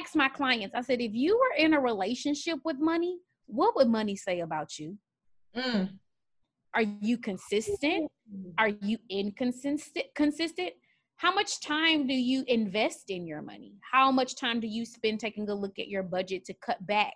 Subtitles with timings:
[0.00, 3.88] ask my clients, I said, if you were in a relationship with money, what would
[3.88, 4.96] money say about you?
[5.56, 5.90] Mm.
[6.74, 8.10] Are you consistent?
[8.58, 10.06] Are you inconsistent?
[10.14, 10.70] Consistent?
[11.16, 13.74] How much time do you invest in your money?
[13.92, 17.12] How much time do you spend taking a look at your budget to cut back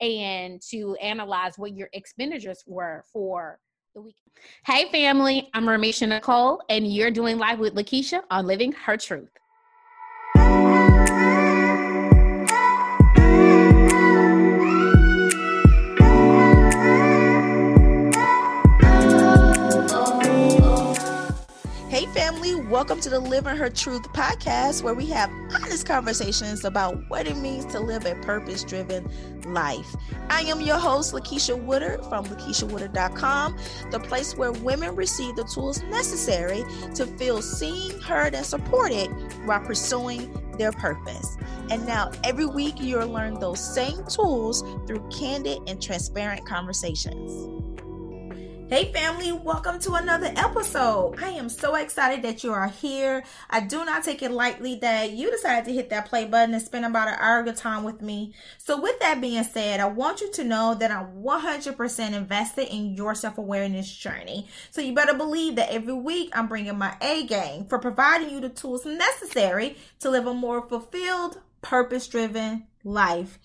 [0.00, 3.60] and to analyze what your expenditures were for
[3.94, 4.16] the week?
[4.66, 9.30] Hey, family, I'm Ramisha Nicole, and you're doing live with Lakeisha on Living Her Truth.
[22.34, 27.36] Welcome to the Living Her Truth podcast, where we have honest conversations about what it
[27.36, 29.08] means to live a purpose driven
[29.54, 29.94] life.
[30.28, 33.56] I am your host, Lakeisha Woodard from LakeishaWoodard.com,
[33.92, 36.64] the place where women receive the tools necessary
[36.96, 39.08] to feel seen, heard, and supported
[39.46, 41.36] while pursuing their purpose.
[41.70, 47.63] And now, every week, you'll learn those same tools through candid and transparent conversations.
[48.66, 51.22] Hey, family, welcome to another episode.
[51.22, 53.22] I am so excited that you are here.
[53.50, 56.62] I do not take it lightly that you decided to hit that play button and
[56.62, 58.32] spend about an hour of your time with me.
[58.56, 62.94] So, with that being said, I want you to know that I'm 100% invested in
[62.94, 64.48] your self awareness journey.
[64.70, 68.40] So, you better believe that every week I'm bringing my A game for providing you
[68.40, 73.38] the tools necessary to live a more fulfilled, purpose driven life.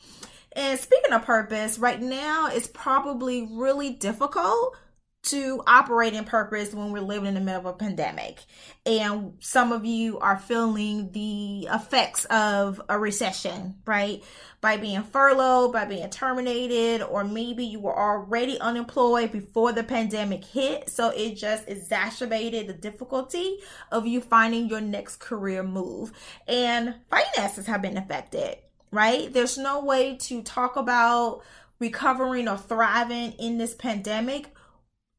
[0.53, 4.77] And speaking of purpose, right now it's probably really difficult
[5.21, 8.39] to operate in purpose when we're living in the middle of a pandemic.
[8.85, 14.23] And some of you are feeling the effects of a recession, right?
[14.61, 20.45] By being furloughed, by being terminated, or maybe you were already unemployed before the pandemic
[20.45, 20.89] hit.
[20.89, 23.57] So it just exacerbated the difficulty
[23.91, 26.13] of you finding your next career move.
[26.47, 28.57] And finances have been affected,
[28.89, 29.31] right?
[29.31, 31.41] There's no way to talk about
[31.79, 34.53] recovering or thriving in this pandemic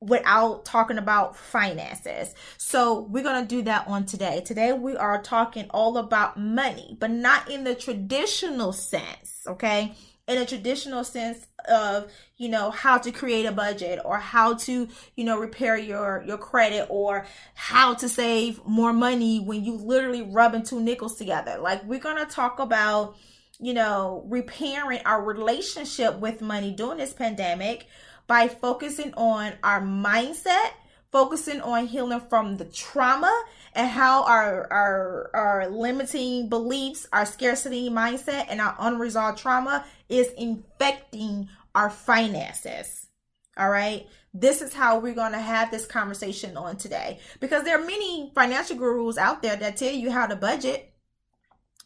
[0.00, 2.34] without talking about finances.
[2.56, 4.42] So we're going to do that on today.
[4.44, 9.94] Today we are talking all about money, but not in the traditional sense, okay?
[10.26, 14.88] In a traditional sense of, you know, how to create a budget or how to,
[15.16, 20.22] you know, repair your your credit or how to save more money when you literally
[20.22, 21.58] rubbing two nickels together.
[21.58, 23.16] Like we're going to talk about,
[23.58, 27.86] you know, repairing our relationship with money during this pandemic
[28.30, 30.70] by focusing on our mindset,
[31.10, 37.90] focusing on healing from the trauma and how our our our limiting beliefs, our scarcity
[37.90, 43.08] mindset and our unresolved trauma is infecting our finances.
[43.56, 44.06] All right?
[44.32, 48.30] This is how we're going to have this conversation on today because there are many
[48.32, 50.89] financial gurus out there that tell you how to budget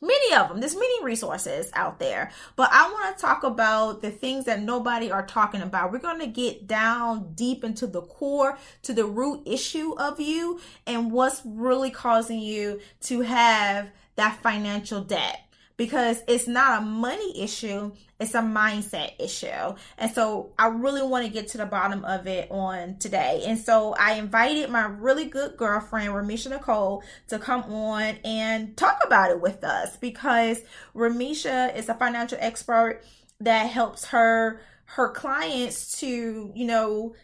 [0.05, 2.31] many of them there's many resources out there.
[2.57, 5.93] But i want to talk about the things that nobody are talking about.
[5.93, 10.61] We're going to get down deep into the core to the root issue of you
[10.87, 15.41] and what's really causing you to have that financial debt
[15.77, 19.75] because it's not a money issue, it's a mindset issue.
[19.99, 23.43] And so I really want to get to the bottom of it on today.
[23.47, 29.01] And so I invited my really good girlfriend, Ramisha Nicole, to come on and talk
[29.05, 30.61] about it with us because
[30.95, 33.03] Ramisha is a financial expert
[33.41, 37.15] that helps her her clients to, you know,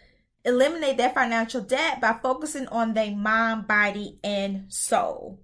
[0.45, 5.41] eliminate their financial debt by focusing on their mind, body, and soul.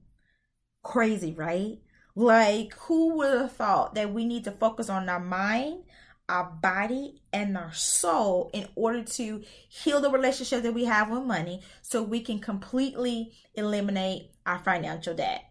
[0.83, 1.79] Crazy, right?
[2.19, 5.85] Like, who would have thought that we need to focus on our mind,
[6.31, 11.25] our body, and our soul in order to heal the relationship that we have with
[11.25, 15.45] money so we can completely eliminate our financial debt?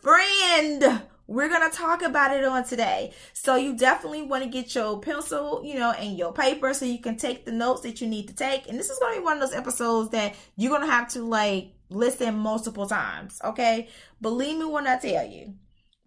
[0.00, 3.12] Friend, we're going to talk about it on today.
[3.34, 6.98] So you definitely want to get your pencil, you know, and your paper so you
[6.98, 8.66] can take the notes that you need to take.
[8.66, 11.08] And this is going to be one of those episodes that you're going to have
[11.08, 13.88] to like listen multiple times, okay?
[14.20, 15.54] Believe me when I tell you.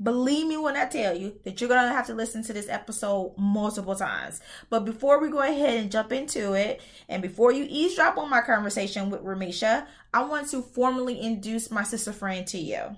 [0.02, 2.70] Believe me when I tell you that you're going to have to listen to this
[2.70, 4.42] episode multiple times.
[4.70, 8.42] But before we go ahead and jump into it, and before you eavesdrop on my
[8.42, 12.98] conversation with Ramisha, I want to formally introduce my sister friend to you.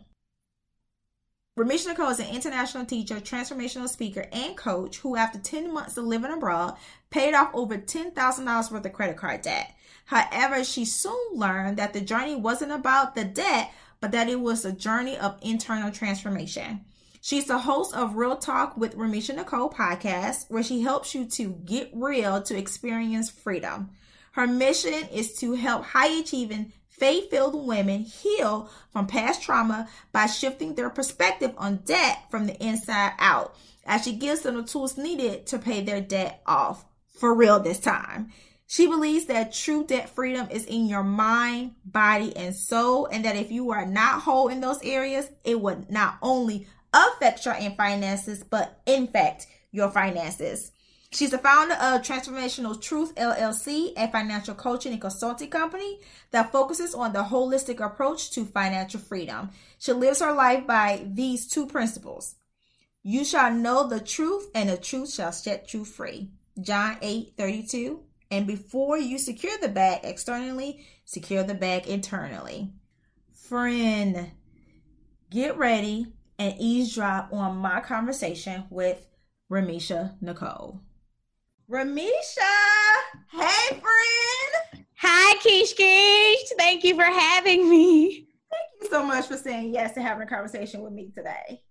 [1.58, 6.06] Ramisha Nicole is an international teacher, transformational speaker, and coach who, after 10 months of
[6.06, 6.78] living abroad,
[7.12, 9.76] paid off over $10,000 worth of credit card debt.
[10.06, 14.66] However, she soon learned that the journey wasn't about the debt, but that it was
[14.66, 16.82] a journey of internal transformation.
[17.22, 21.52] She's the host of Real Talk with Ramisha Nicole podcast, where she helps you to
[21.66, 23.92] get real to experience freedom.
[24.34, 30.28] Her mission is to help high achieving Faith filled women heal from past trauma by
[30.28, 34.96] shifting their perspective on debt from the inside out, as she gives them the tools
[34.96, 38.32] needed to pay their debt off for real this time.
[38.74, 43.36] She believes that true debt freedom is in your mind, body, and soul, and that
[43.36, 48.44] if you are not whole in those areas, it would not only affect your finances,
[48.44, 50.72] but infect your finances.
[51.12, 56.00] She's the founder of Transformational Truth LLC, a financial coaching and consulting company
[56.32, 59.52] that focuses on the holistic approach to financial freedom.
[59.78, 62.38] She lives her life by these two principles.
[63.04, 66.32] You shall know the truth, and the truth shall set you free.
[66.60, 68.04] John 8 32.
[68.32, 72.72] And before you secure the bag externally, secure the bag internally.
[73.34, 74.32] Friend,
[75.30, 79.06] get ready and eavesdrop on my conversation with
[79.52, 80.82] Ramisha Nicole.
[81.70, 82.42] Ramisha,
[83.32, 84.86] hey friend.
[84.98, 86.58] Hi, Keish Keish.
[86.58, 88.28] Thank you for having me.
[88.52, 91.62] Thank you so much for saying yes to having a conversation with me today.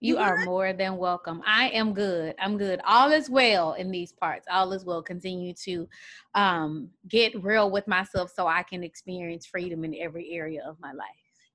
[0.00, 1.42] You, you are more than welcome.
[1.46, 2.34] I am good.
[2.38, 2.80] I'm good.
[2.86, 4.46] All is well in these parts.
[4.50, 5.02] All is well.
[5.02, 5.86] Continue to
[6.34, 10.92] um, get real with myself so I can experience freedom in every area of my
[10.92, 11.06] life.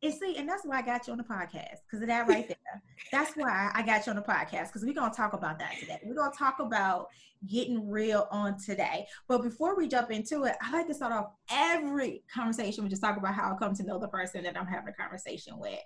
[0.03, 2.47] And see, and that's why I got you on the podcast because of that right
[2.47, 2.83] there.
[3.12, 6.00] that's why I got you on the podcast because we're gonna talk about that today.
[6.06, 7.07] We're gonna talk about
[7.47, 9.07] getting real on today.
[9.27, 13.01] But before we jump into it, I like to start off every conversation with just
[13.01, 15.80] talk about how I come to know the person that I'm having a conversation with.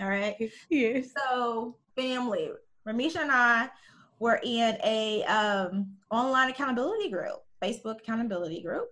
[0.00, 0.36] All right.
[0.70, 1.10] Yes.
[1.16, 2.50] So, family,
[2.86, 3.68] Ramisha and I
[4.18, 8.88] were in a um, online accountability group, Facebook accountability group.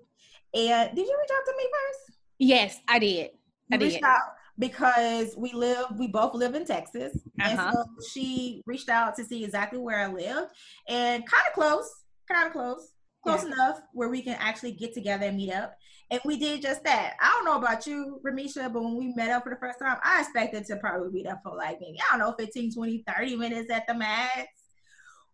[0.55, 2.19] And did you reach out to me first?
[2.39, 3.31] Yes, I did.
[3.71, 4.03] You I did.
[4.03, 4.21] out
[4.59, 7.17] because we live, we both live in Texas.
[7.41, 7.49] Uh-huh.
[7.49, 10.53] And so she reached out to see exactly where I lived
[10.89, 11.89] and kind of close,
[12.31, 13.53] kind of close, close yeah.
[13.53, 15.77] enough where we can actually get together and meet up.
[16.11, 17.17] And we did just that.
[17.21, 19.99] I don't know about you, Ramisha, but when we met up for the first time,
[20.03, 23.37] I expected to probably be up for like maybe, I don't know, 15, 20, 30
[23.37, 24.49] minutes at the max.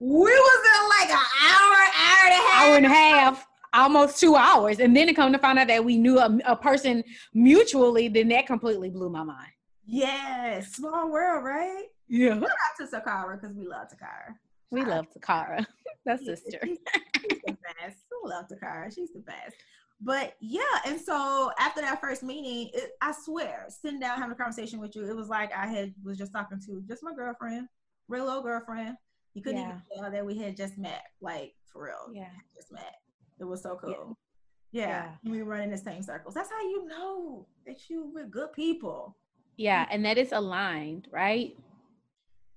[0.00, 2.62] We was in like an hour, hour and a half.
[2.62, 4.78] Hour and a half almost two hours.
[4.78, 7.02] And then to come to find out that we knew a, a, person
[7.34, 9.50] mutually then that completely blew my mind.
[9.86, 11.86] Yes small world right?
[12.08, 12.34] Yeah.
[12.34, 14.34] Shout out to takara because we love takara.
[14.70, 15.66] We love takara.
[16.06, 16.58] That's sister.
[16.64, 16.78] she's,
[17.20, 17.98] she's the best.
[18.10, 18.94] We love takara?
[18.94, 19.56] She's the best
[20.00, 24.36] but yeah, and so after that first meeting, it, I swear, sitting down having a
[24.36, 27.68] conversation with you, it was like I had was just talking to just my girlfriend,
[28.08, 28.96] real old girlfriend.
[29.34, 29.68] You couldn't yeah.
[29.68, 32.14] even tell that we had just met, like for real.
[32.14, 32.96] Yeah, just met.
[33.40, 34.16] It was so cool.
[34.72, 35.30] Yeah, yeah.
[35.30, 36.34] we run in the same circles.
[36.34, 39.16] That's how you know that you were good people.
[39.56, 41.56] Yeah, and that is aligned, right?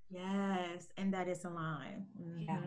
[0.10, 2.06] Yes, and that is aligned.
[2.20, 2.40] Mm-hmm.
[2.40, 2.60] Yeah.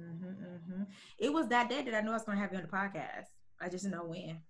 [0.00, 0.82] Mm-hmm, mm-hmm.
[1.18, 2.68] It was that day that I knew I was going to have you on the
[2.68, 3.26] podcast.
[3.60, 4.40] I just know when.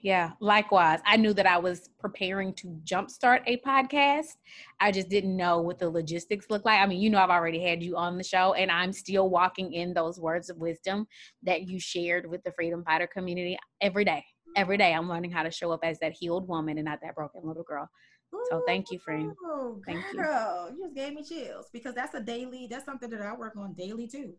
[0.00, 1.00] Yeah, likewise.
[1.04, 4.36] I knew that I was preparing to jumpstart a podcast.
[4.78, 6.80] I just didn't know what the logistics look like.
[6.80, 9.72] I mean, you know, I've already had you on the show, and I'm still walking
[9.72, 11.06] in those words of wisdom
[11.42, 14.24] that you shared with the Freedom Fighter community every day.
[14.56, 17.16] Every day, I'm learning how to show up as that healed woman and not that
[17.16, 17.88] broken little girl.
[18.50, 19.32] So thank you, friend.
[19.86, 20.76] Thank girl, you.
[20.76, 22.66] you just gave me chills because that's a daily.
[22.70, 24.34] That's something that I work on daily too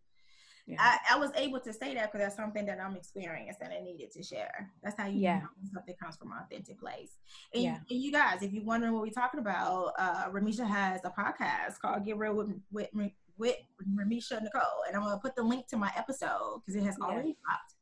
[0.69, 0.77] yeah.
[0.79, 3.79] I, I, was able to say that because that's something that I'm experiencing and I
[3.79, 4.69] needed to share.
[4.83, 5.39] That's how you yeah.
[5.39, 7.17] know something comes from an authentic place.
[7.53, 7.77] And, yeah.
[7.89, 11.79] and you guys, if you're wondering what we're talking about, uh, Ramisha has a podcast
[11.81, 12.89] called Get Real with, with,
[13.37, 13.55] with
[13.97, 14.83] Ramisha Nicole.
[14.87, 17.73] And I'm going to put the link to my episode because it has already popped.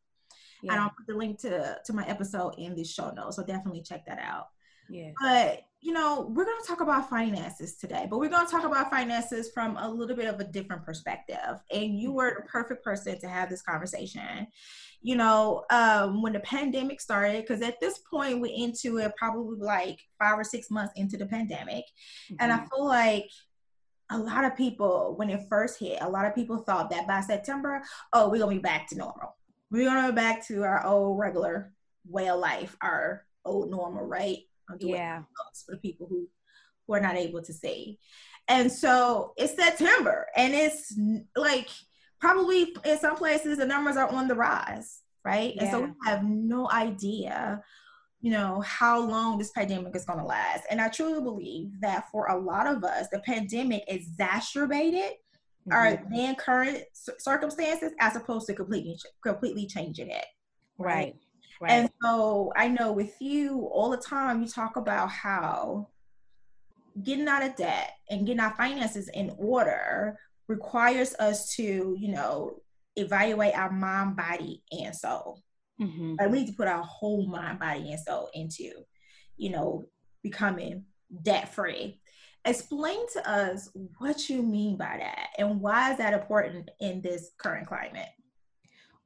[0.63, 0.73] Yeah.
[0.73, 3.35] And I'll put the link to, to my episode in the show notes.
[3.35, 4.47] So definitely check that out.
[4.89, 5.11] Yeah.
[5.21, 8.63] But you know, we're going to talk about finances today, but we're going to talk
[8.63, 11.61] about finances from a little bit of a different perspective.
[11.71, 14.47] And you were the perfect person to have this conversation.
[15.01, 19.59] You know, um, when the pandemic started, because at this point we're into it probably
[19.59, 21.85] like five or six months into the pandemic.
[22.31, 22.35] Mm-hmm.
[22.39, 22.67] And I mm-hmm.
[22.75, 23.29] feel like
[24.09, 27.21] a lot of people, when it first hit, a lot of people thought that by
[27.21, 29.35] September, oh, we're going to be back to normal.
[29.69, 31.71] We're going to go back to our old regular
[32.07, 34.39] way of life, our old normal, right?
[34.79, 35.23] Yeah.
[35.65, 36.27] for the people who
[36.85, 37.99] who are not able to see.
[38.47, 40.97] And so it's September, and it's
[41.35, 41.69] like
[42.19, 45.53] probably in some places the numbers are on the rise, right?
[45.55, 45.63] Yeah.
[45.63, 47.61] And so we have no idea,
[48.21, 50.63] you know, how long this pandemic is going to last.
[50.69, 55.11] And I truly believe that for a lot of us, the pandemic exacerbated
[55.69, 55.73] mm-hmm.
[55.73, 60.25] our then current circumstances as opposed to completely completely changing it.
[60.77, 60.95] Right.
[60.95, 61.15] right.
[61.59, 61.71] Right.
[61.71, 65.89] And so I know with you all the time, you talk about how
[67.03, 72.61] getting out of debt and getting our finances in order requires us to, you know,
[72.95, 75.41] evaluate our mind, body, and soul.
[75.81, 76.15] Mm-hmm.
[76.19, 78.71] Like we need to put our whole mind, body, and soul into
[79.37, 79.85] you know,
[80.23, 80.83] becoming
[81.21, 82.01] debt free.
[82.43, 87.31] Explain to us what you mean by that and why is that important in this
[87.37, 88.09] current climate?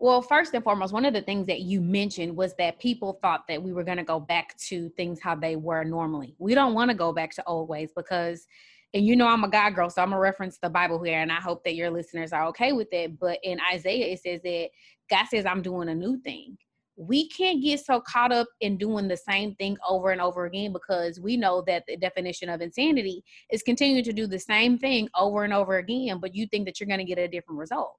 [0.01, 3.48] Well, first and foremost, one of the things that you mentioned was that people thought
[3.48, 6.34] that we were going to go back to things how they were normally.
[6.39, 8.48] We don't want to go back to old ways because,
[8.96, 11.20] and you know, I'm a God girl, so I'm going to reference the Bible here,
[11.20, 13.20] and I hope that your listeners are okay with it.
[13.20, 14.70] But in Isaiah, it says that
[15.12, 16.58] God says, I'm doing a new thing.
[16.96, 20.74] We can't get so caught up in doing the same thing over and over again
[20.74, 25.10] because we know that the definition of insanity is continuing to do the same thing
[25.15, 27.98] over and over again, but you think that you're going to get a different result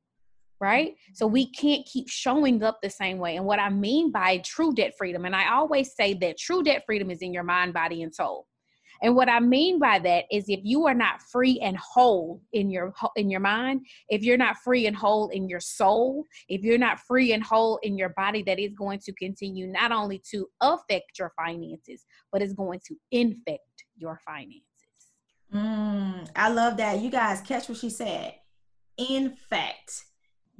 [0.63, 0.95] right?
[1.13, 3.37] So we can't keep showing up the same way.
[3.37, 6.85] And what I mean by true debt freedom, and I always say that true debt
[6.87, 8.47] freedom is in your mind, body, and soul.
[9.03, 12.71] And what I mean by that is if you are not free and whole in
[12.71, 16.79] your in your mind, if you're not free and whole in your soul, if you're
[16.79, 20.47] not free and whole in your body, that is going to continue not only to
[20.61, 24.63] affect your finances, but it's going to infect your finances.
[25.53, 27.01] Mm, I love that.
[27.01, 28.37] You guys catch what she said.
[28.97, 30.05] Infect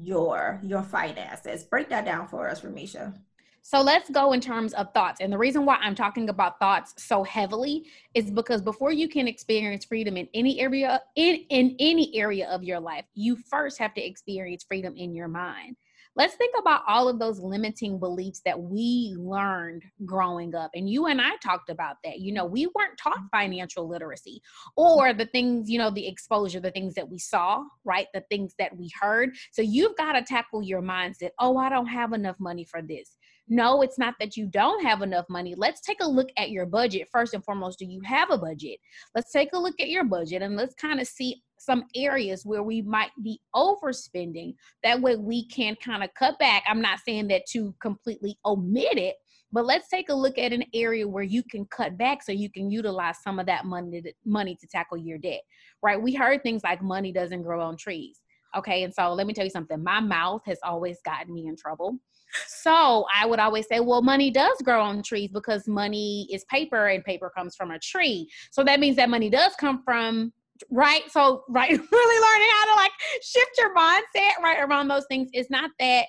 [0.03, 1.65] your your finances.
[1.65, 3.15] Break that down for us, Ramisha.
[3.65, 5.21] So let's go in terms of thoughts.
[5.21, 9.29] And the reason why I'm talking about thoughts so heavily is because before you can
[9.29, 13.95] experience freedom in any area in, in any area of your life, you first have
[13.95, 15.77] to experience freedom in your mind
[16.15, 20.71] let's think about all of those limiting beliefs that we learned growing up.
[20.75, 22.21] And you and I talked about that.
[22.21, 23.37] You know, we weren't taught mm-hmm.
[23.39, 24.43] financial literacy
[24.77, 28.07] or the things, you know, the exposure, the things that we saw, right?
[28.13, 29.35] The things that we heard.
[29.53, 31.31] So you've got to tackle your mindset.
[31.39, 33.17] Oh, I don't have enough money for this.
[33.53, 35.55] No, it's not that you don't have enough money.
[35.55, 37.09] Let's take a look at your budget.
[37.13, 38.79] First and foremost, do you have a budget?
[39.15, 42.63] Let's take a look at your budget and let's kind of see some areas where
[42.63, 44.55] we might be overspending.
[44.83, 46.65] That way we can kind of cut back.
[46.67, 49.17] I'm not saying that to completely omit it,
[49.53, 52.49] but let's take a look at an area where you can cut back so you
[52.49, 55.43] can utilize some of that money to, money to tackle your debt.
[55.83, 56.01] Right?
[56.01, 58.19] We heard things like money doesn't grow on trees.
[58.57, 59.83] Okay, and so let me tell you something.
[59.83, 61.99] My mouth has always gotten me in trouble.
[62.47, 66.89] So I would always say, well, money does grow on trees because money is paper
[66.89, 68.31] and paper comes from a tree.
[68.51, 70.33] So that means that money does come from
[70.71, 71.11] right?
[71.11, 75.29] So right really learning how to like shift your mindset right around those things.
[75.33, 76.07] It's not that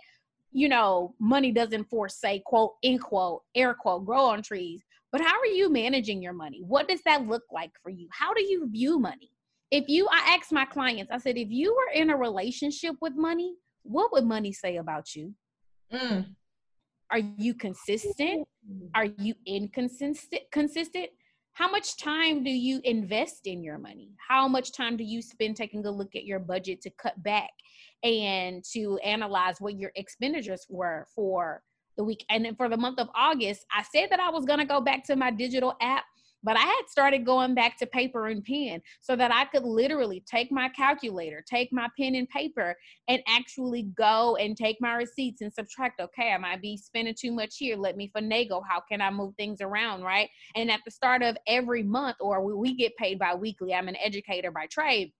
[0.51, 5.21] you know money doesn't force say quote in quote air quote grow on trees but
[5.21, 6.61] how are you managing your money?
[6.65, 8.07] What does that look like for you?
[8.11, 9.29] How do you view money?
[9.69, 13.13] If you i asked my clients i said if you were in a relationship with
[13.15, 15.33] money what would money say about you
[15.93, 16.25] mm.
[17.11, 18.47] are you consistent?
[18.95, 21.09] Are you inconsistent consistent?
[21.53, 24.09] How much time do you invest in your money?
[24.27, 27.51] How much time do you spend taking a look at your budget to cut back
[28.03, 31.61] and to analyze what your expenditures were for
[31.95, 32.25] the week?
[32.29, 34.81] And then for the month of august i said that i was going to go
[34.81, 36.05] back to my digital app
[36.43, 40.23] but I had started going back to paper and pen so that I could literally
[40.25, 42.75] take my calculator, take my pen and paper,
[43.07, 45.99] and actually go and take my receipts and subtract.
[45.99, 47.77] Okay, I might be spending too much here.
[47.77, 48.61] Let me finagle.
[48.67, 50.29] How can I move things around, right?
[50.55, 53.95] And at the start of every month, or we, get paid bi weekly, I'm an
[53.97, 55.13] educator by trade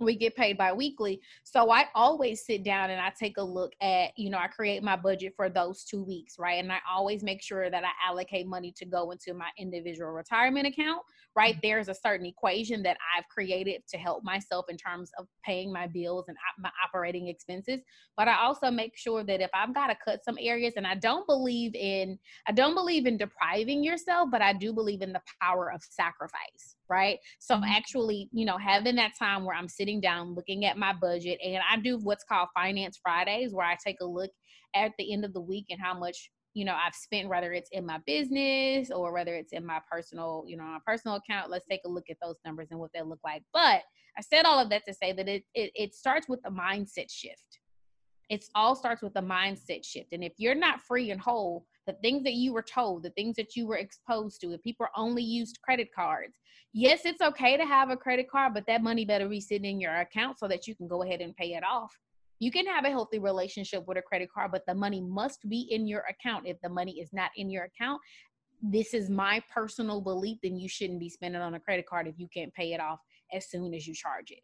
[0.00, 1.20] we get paid bi-weekly.
[1.44, 4.82] So i always sit down and i take a look at you know i create
[4.82, 6.62] my budget for those two weeks right?
[6.62, 10.66] And i always make sure that i allocate money to go into my individual retirement
[10.66, 11.02] account
[11.36, 11.54] right?
[11.54, 11.60] Mm-hmm.
[11.62, 15.86] there's a certain equation that i've created to help myself in terms of paying my
[15.86, 17.80] bills and my operating expenses.
[18.16, 20.94] But i also make sure that if i've got to cut some areas and i
[20.94, 25.22] don't believe in i don't believe in depriving yourself but i do believe in the
[25.40, 27.18] power of sacrifice right?
[27.38, 27.64] So mm-hmm.
[27.64, 31.62] actually you know having that time where i'm sitting down looking at my budget and
[31.70, 34.30] i do what's called finance fridays where i take a look
[34.74, 37.70] at the end of the week and how much you know i've spent whether it's
[37.72, 41.50] in my business or whether it's in my personal you know my personal account.
[41.50, 43.42] Let's take a look at those numbers and what they look like.
[43.52, 43.82] But
[44.16, 47.10] i said all of that to say that it it, it starts with a mindset
[47.10, 47.58] shift
[48.30, 51.92] it all starts with a mindset shift and if you're not free and whole the
[51.94, 55.22] things that you were told, the things that you were exposed to, if people only
[55.22, 56.38] used credit cards,
[56.72, 59.80] yes, it's okay to have a credit card, but that money better be sitting in
[59.80, 61.92] your account so that you can go ahead and pay it off.
[62.40, 65.68] You can have a healthy relationship with a credit card, but the money must be
[65.70, 66.46] in your account.
[66.46, 68.00] If the money is not in your account,
[68.62, 72.14] this is my personal belief, then you shouldn't be spending on a credit card if
[72.18, 72.98] you can't pay it off
[73.32, 74.40] as soon as you charge it.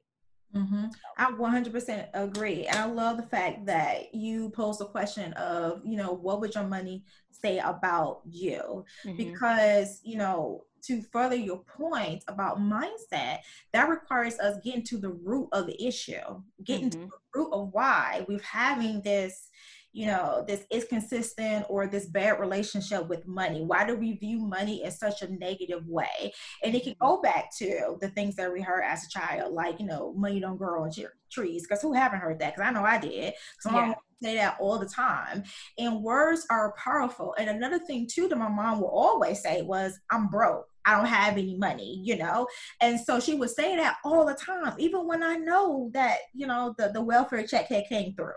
[0.55, 0.87] Mm-hmm.
[1.17, 2.67] I 100% agree.
[2.67, 6.55] And I love the fact that you posed the question of, you know, what would
[6.55, 8.85] your money say about you?
[9.05, 9.17] Mm-hmm.
[9.17, 13.39] Because, you know, to further your point about mindset,
[13.73, 17.03] that requires us getting to the root of the issue, getting mm-hmm.
[17.03, 19.49] to the root of why we're having this,
[19.93, 24.39] you know this is consistent or this bad relationship with money why do we view
[24.39, 26.33] money in such a negative way
[26.63, 27.07] and it can mm-hmm.
[27.07, 30.41] go back to the things that we heard as a child like you know money
[30.41, 30.91] don't grow on
[31.31, 33.95] trees because who haven't heard that because i know i did because yeah.
[34.23, 35.43] say that all the time
[35.79, 39.99] and words are powerful and another thing too that my mom will always say was
[40.11, 42.47] i'm broke I don't have any money, you know?
[42.81, 46.47] And so she would say that all the time, even when I know that, you
[46.47, 48.33] know, the, the welfare check had came through.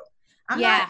[0.50, 0.80] I'm yeah.
[0.80, 0.90] not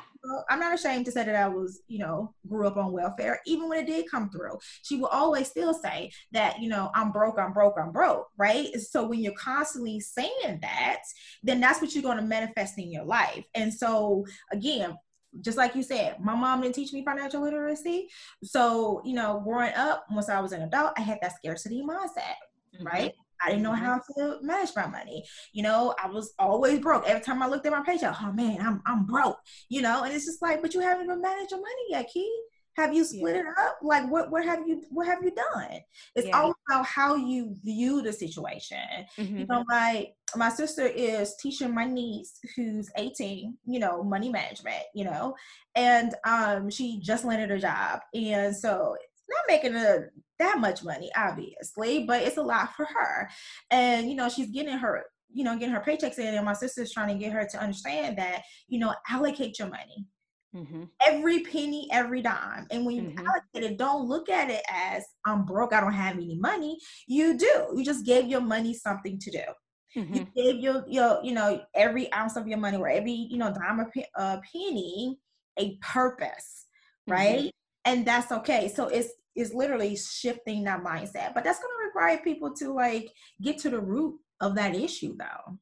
[0.50, 3.42] I'm not ashamed to say that I was, you know, grew up on welfare.
[3.46, 7.12] Even when it did come through, she will always still say that, you know, I'm
[7.12, 8.74] broke, I'm broke, I'm broke, right?
[8.76, 11.02] So when you're constantly saying that,
[11.44, 13.46] then that's what you're going to manifest in your life.
[13.54, 14.98] And so again,
[15.42, 18.08] just like you said, my mom didn't teach me financial literacy.
[18.44, 22.38] So, you know, growing up, once I was an adult, I had that scarcity mindset,
[22.76, 22.86] mm-hmm.
[22.86, 23.14] right?
[23.44, 23.86] I didn't know mm-hmm.
[23.86, 25.24] how to manage my money.
[25.52, 27.08] You know, I was always broke.
[27.08, 29.38] Every time I looked at my paycheck, oh man, I'm I'm broke.
[29.70, 32.32] You know, and it's just like, but you haven't even managed your money yet, Key.
[32.76, 33.42] Have you split yeah.
[33.42, 33.78] it up?
[33.84, 35.80] Like what what have you what have you done?
[36.16, 36.40] It's yeah.
[36.40, 38.78] all about how you view the situation.
[39.18, 39.38] Mm-hmm.
[39.38, 44.84] You know, like my sister is teaching my niece who's 18, you know, money management,
[44.96, 45.36] you know,
[45.76, 48.00] and um she just landed a job.
[48.16, 48.96] And so
[49.30, 50.06] not making a
[50.40, 53.30] that much money, obviously, but it's a lot for her.
[53.72, 56.92] And you know, she's getting her, you know, getting her paychecks in, and my sister's
[56.92, 60.08] trying to get her to understand that, you know, allocate your money.
[60.56, 60.84] Mm-hmm.
[61.08, 62.68] Every penny, every dime.
[62.70, 63.26] And when you mm-hmm.
[63.26, 66.78] allocate it, don't look at it as I'm broke, I don't have any money.
[67.08, 67.74] You do.
[67.76, 70.00] You just gave your money something to do.
[70.00, 70.14] Mm-hmm.
[70.14, 73.52] You gave your, your, you know, every ounce of your money or every, you know,
[73.52, 75.18] dime or uh, penny
[75.58, 76.68] a purpose,
[77.10, 77.14] mm-hmm.
[77.14, 77.52] right?
[77.86, 78.72] And that's okay.
[78.74, 81.34] So it's it's literally shifting that mindset.
[81.34, 83.12] But that's going to require people to like
[83.42, 85.58] get to the root of that issue, though.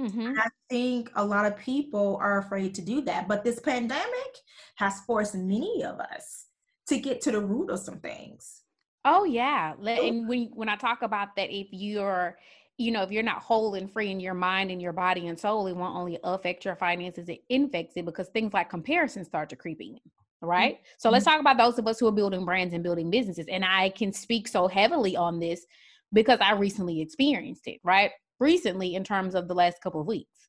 [0.00, 0.38] Mm-hmm.
[0.38, 3.28] I think a lot of people are afraid to do that.
[3.28, 4.34] But this pandemic
[4.76, 6.46] has forced many of us
[6.88, 8.62] to get to the root of some things.
[9.04, 12.36] Oh yeah, and when when I talk about that, if you're
[12.76, 15.38] you know, if you're not whole and free in your mind and your body and
[15.38, 19.48] soul, it won't only affect your finances, it infects it because things like comparison start
[19.50, 20.00] to creep in.
[20.42, 20.74] Right.
[20.74, 20.84] Mm-hmm.
[20.98, 23.46] So let's talk about those of us who are building brands and building businesses.
[23.50, 25.64] And I can speak so heavily on this
[26.12, 28.10] because I recently experienced it, right?
[28.40, 30.48] recently in terms of the last couple of weeks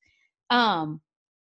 [0.50, 1.02] um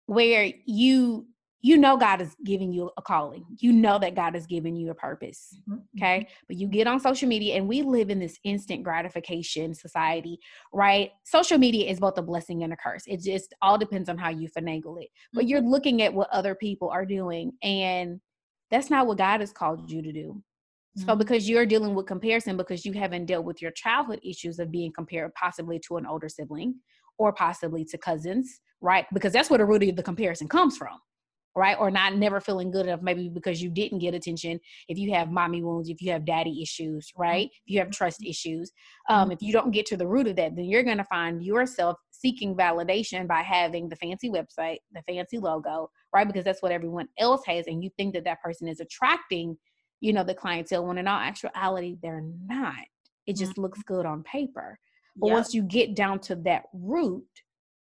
[0.06, 1.26] where you
[1.62, 3.44] you know God is giving you a calling.
[3.58, 5.54] You know that God is giving you a purpose.
[5.68, 5.98] Mm-hmm.
[5.98, 6.26] Okay.
[6.48, 10.38] But you get on social media and we live in this instant gratification society,
[10.72, 11.10] right?
[11.24, 13.02] Social media is both a blessing and a curse.
[13.06, 15.10] It just all depends on how you finagle it.
[15.34, 15.68] But you're mm-hmm.
[15.68, 18.22] looking at what other people are doing, and
[18.70, 20.42] that's not what God has called you to do.
[20.96, 21.18] So mm-hmm.
[21.18, 24.92] because you're dealing with comparison because you haven't dealt with your childhood issues of being
[24.92, 26.74] compared possibly to an older sibling
[27.16, 29.06] or possibly to cousins, right?
[29.12, 30.98] Because that's where the root of the comparison comes from.
[31.56, 31.76] Right.
[31.80, 34.60] Or not never feeling good enough, maybe because you didn't get attention.
[34.88, 37.48] If you have mommy wounds, if you have daddy issues, right?
[37.52, 38.30] If you have trust mm-hmm.
[38.30, 38.70] issues,
[39.08, 39.32] um, mm-hmm.
[39.32, 41.96] if you don't get to the root of that, then you're going to find yourself
[42.12, 46.28] seeking validation by having the fancy website, the fancy logo, right?
[46.28, 47.66] Because that's what everyone else has.
[47.66, 49.56] And you think that that person is attracting
[50.00, 52.74] you know the clientele when in all actuality they're not
[53.26, 53.62] it just mm-hmm.
[53.62, 54.78] looks good on paper
[55.16, 55.34] but yep.
[55.34, 57.24] once you get down to that root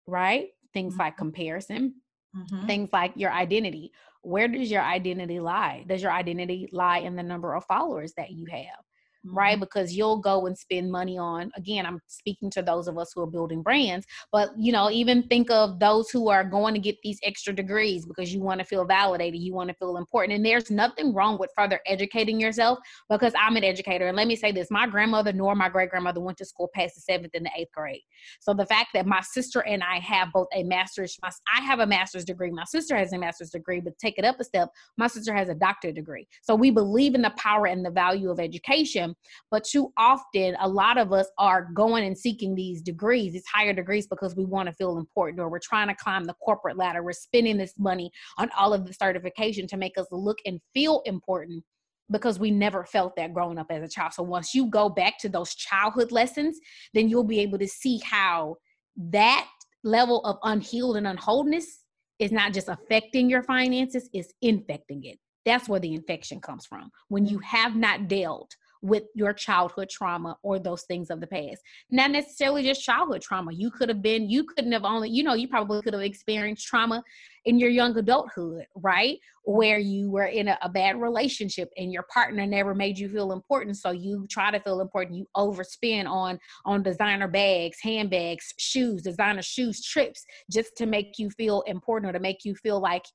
[0.05, 1.01] right things mm-hmm.
[1.01, 1.95] like comparison
[2.35, 2.67] mm-hmm.
[2.67, 3.91] things like your identity.
[4.21, 5.85] Where does your identity lie?
[5.87, 8.83] Does your identity lie in the number of followers that you have
[9.25, 9.37] mm-hmm.
[9.37, 9.59] right?
[9.59, 13.21] Because you'll go and spend money on, again, I'm speaking to those of us who
[13.21, 16.97] are building brands, but you know, even think of those who are going to get
[17.03, 20.35] these extra degrees because you want to feel validated, you want to feel important.
[20.35, 22.79] And there's nothing wrong with further educating yourself
[23.09, 24.07] because I'm an educator.
[24.07, 26.95] And let me say this my grandmother nor my great grandmother went to school past
[26.95, 28.01] the seventh and the eighth grade.
[28.39, 31.79] So the fact that my sister and I have both a master's, my, I have
[31.79, 34.69] a master's degree, my sister has a master's degree, but take it up a step,
[34.97, 36.27] my sister has a doctorate degree.
[36.41, 39.08] So we believe in the power and the value of education
[39.51, 43.73] but too often, a lot of us are going and seeking these degrees, these higher
[43.73, 47.03] degrees, because we want to feel important or we're trying to climb the corporate ladder.
[47.03, 51.01] We're spending this money on all of the certification to make us look and feel
[51.05, 51.63] important
[52.11, 54.13] because we never felt that growing up as a child.
[54.13, 56.59] So once you go back to those childhood lessons,
[56.93, 58.55] then you'll be able to see how
[58.97, 59.47] that
[59.83, 61.83] level of unhealed and unwholeness
[62.19, 65.17] is not just affecting your finances, it's infecting it.
[65.45, 66.89] That's where the infection comes from.
[67.07, 71.61] When you have not dealt with your childhood trauma or those things of the past.
[71.91, 73.51] Not necessarily just childhood trauma.
[73.51, 76.65] You could have been, you couldn't have only, you know, you probably could have experienced
[76.65, 77.03] trauma
[77.45, 79.17] in your young adulthood, right?
[79.43, 83.31] Where you were in a, a, bad relationship and your partner never made you feel
[83.31, 83.77] important.
[83.77, 85.17] So you try to feel important.
[85.17, 91.29] You overspend on on designer bags, handbags, shoes, designer shoes, trips, just to make you
[91.31, 93.05] feel important or to make you feel like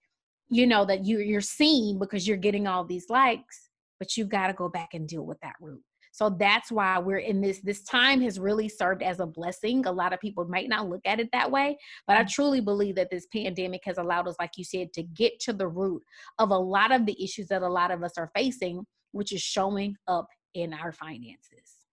[0.49, 4.49] you know that you you're seen because you're getting all these likes but you've got
[4.49, 5.83] to go back and deal with that root.
[6.13, 9.85] So that's why we're in this this time has really served as a blessing.
[9.85, 11.77] A lot of people might not look at it that way
[12.07, 12.29] but i mm.
[12.29, 15.67] truly believe that this pandemic has allowed us like you said to get to the
[15.67, 16.03] root
[16.39, 19.41] of a lot of the issues that a lot of us are facing which is
[19.41, 21.84] showing up in our finances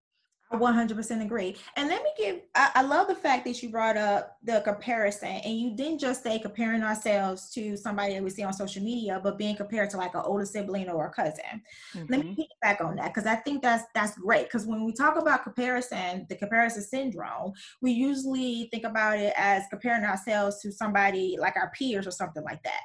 [0.54, 1.56] 100% agree.
[1.76, 5.30] And let me give, I, I, love the fact that you brought up the comparison
[5.30, 9.20] and you didn't just say comparing ourselves to somebody that we see on social media,
[9.24, 11.62] but being compared to like an older sibling or a cousin.
[11.94, 12.06] Mm-hmm.
[12.10, 12.42] Let me mm-hmm.
[12.62, 14.44] back on that because I think that's that's great.
[14.44, 19.64] Because when we talk about comparison, the comparison syndrome, we usually think about it as
[19.70, 22.82] comparing ourselves to somebody like our peers or something like that.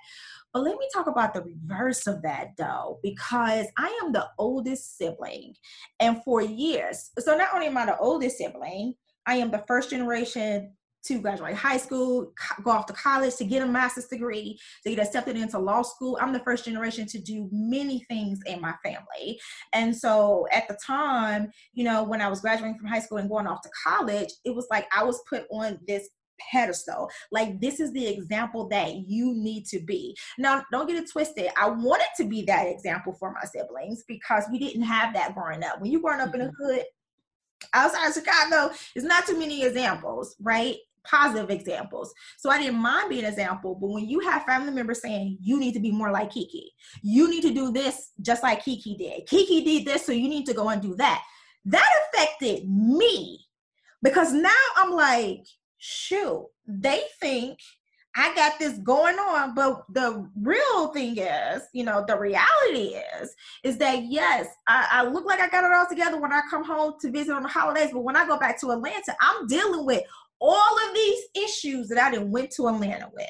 [0.56, 4.96] But let me talk about the reverse of that though, because I am the oldest
[4.96, 5.54] sibling.
[6.00, 8.94] And for years, so not only am I the oldest sibling,
[9.26, 10.72] I am the first generation
[11.04, 15.06] to graduate high school, go off to college, to get a master's degree, to get
[15.06, 16.16] accepted into law school.
[16.22, 19.38] I'm the first generation to do many things in my family.
[19.74, 23.28] And so at the time, you know, when I was graduating from high school and
[23.28, 26.08] going off to college, it was like I was put on this
[26.50, 27.10] pedestal.
[27.30, 30.16] Like this is the example that you need to be.
[30.38, 31.48] Now, don't get it twisted.
[31.56, 35.64] I wanted to be that example for my siblings because we didn't have that growing
[35.64, 35.80] up.
[35.80, 36.42] When you growing up mm-hmm.
[36.42, 36.84] in a hood
[37.72, 40.76] outside of Chicago, there's not too many examples, right?
[41.04, 42.12] Positive examples.
[42.36, 45.58] So I didn't mind being an example, but when you have family members saying you
[45.60, 46.72] need to be more like Kiki,
[47.02, 49.26] you need to do this just like Kiki did.
[49.26, 51.22] Kiki did this, so you need to go and do that.
[51.64, 53.46] That affected me
[54.02, 55.44] because now I'm like,
[55.86, 57.58] shoot, they think
[58.16, 63.34] I got this going on, but the real thing is, you know, the reality is,
[63.62, 66.64] is that yes, I, I, look like I got it all together when I come
[66.64, 69.84] home to visit on the holidays, but when I go back to Atlanta, I'm dealing
[69.84, 70.02] with
[70.40, 73.28] all of these issues that I didn't went to Atlanta with.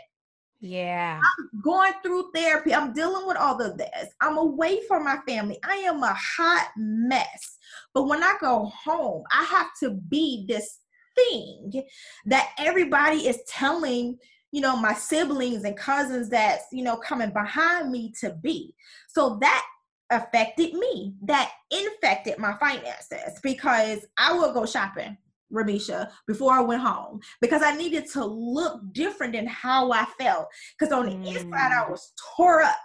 [0.61, 1.21] Yeah.
[1.21, 2.73] I'm going through therapy.
[2.73, 4.09] I'm dealing with all of this.
[4.21, 5.59] I'm away from my family.
[5.64, 7.59] I am a hot mess.
[7.92, 10.79] But when I go home, I have to be this
[11.16, 11.83] thing
[12.26, 14.18] that everybody is telling
[14.52, 18.74] you know my siblings and cousins that's you know coming behind me to be
[19.09, 19.64] so that
[20.11, 25.16] affected me that infected my finances because i would go shopping
[25.52, 30.48] Ramisha, before I went home because I needed to look different than how I felt.
[30.76, 31.37] Because on the mm.
[31.37, 31.90] inside, I mm.
[31.90, 32.76] was tore up.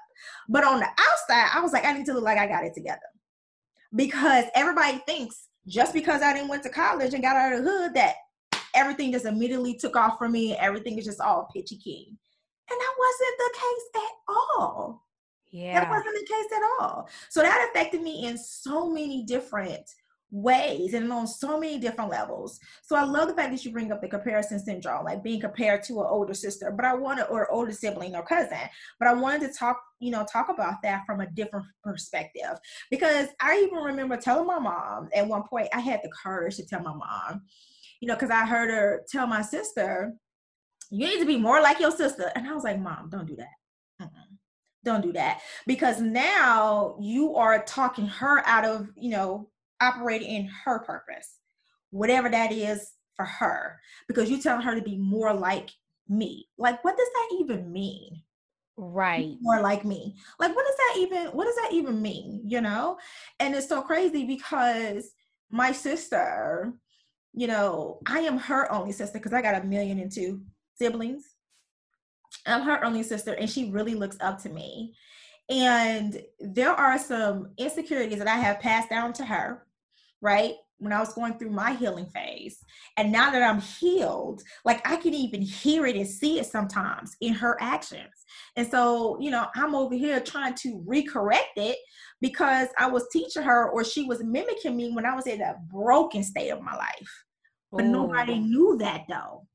[0.47, 2.73] But on the outside, I was like, I need to look like I got it
[2.75, 2.99] together.
[3.95, 7.69] Because everybody thinks just because I didn't went to college and got out of the
[7.69, 8.15] hood that
[8.73, 10.55] everything just immediately took off for me.
[10.57, 12.17] Everything is just all pitchy keen.
[12.69, 15.05] And that wasn't the case at all.
[15.51, 15.81] Yeah.
[15.81, 17.09] That wasn't the case at all.
[17.29, 19.93] So that affected me in so many different
[20.31, 22.59] ways and on so many different levels.
[22.81, 25.83] So I love the fact that you bring up the comparison syndrome, like being compared
[25.83, 28.57] to an older sister, but I wanted or older sibling or cousin.
[28.97, 32.57] But I wanted to talk, you know, talk about that from a different perspective.
[32.89, 36.65] Because I even remember telling my mom at one point, I had the courage to
[36.65, 37.41] tell my mom,
[37.99, 40.13] you know, because I heard her tell my sister,
[40.89, 42.31] you need to be more like your sister.
[42.35, 43.47] And I was like, Mom, don't do that.
[44.01, 44.37] Mm-mm.
[44.83, 45.41] Don't do that.
[45.67, 49.49] Because now you are talking her out of, you know,
[49.81, 51.37] operating in her purpose,
[51.89, 55.71] whatever that is for her, because you're telling her to be more like
[56.07, 56.47] me.
[56.57, 58.21] Like, what does that even mean?
[58.77, 59.35] Right.
[59.41, 60.15] More like me.
[60.39, 62.41] Like, what does that even, what does that even mean?
[62.45, 62.97] You know?
[63.39, 65.11] And it's so crazy because
[65.49, 66.73] my sister,
[67.33, 70.41] you know, I am her only sister because I got a million and two
[70.75, 71.35] siblings.
[72.47, 74.95] I'm her only sister, and she really looks up to me.
[75.49, 79.67] And there are some insecurities that I have passed down to her,
[80.21, 80.53] right?
[80.77, 82.63] When I was going through my healing phase.
[82.97, 87.15] And now that I'm healed, like I can even hear it and see it sometimes
[87.21, 88.25] in her actions.
[88.55, 91.77] And so, you know, I'm over here trying to recorrect it
[92.19, 95.55] because I was teaching her or she was mimicking me when I was in a
[95.71, 97.25] broken state of my life.
[97.71, 97.91] But Ooh.
[97.91, 98.39] nobody oh.
[98.39, 99.47] knew that though.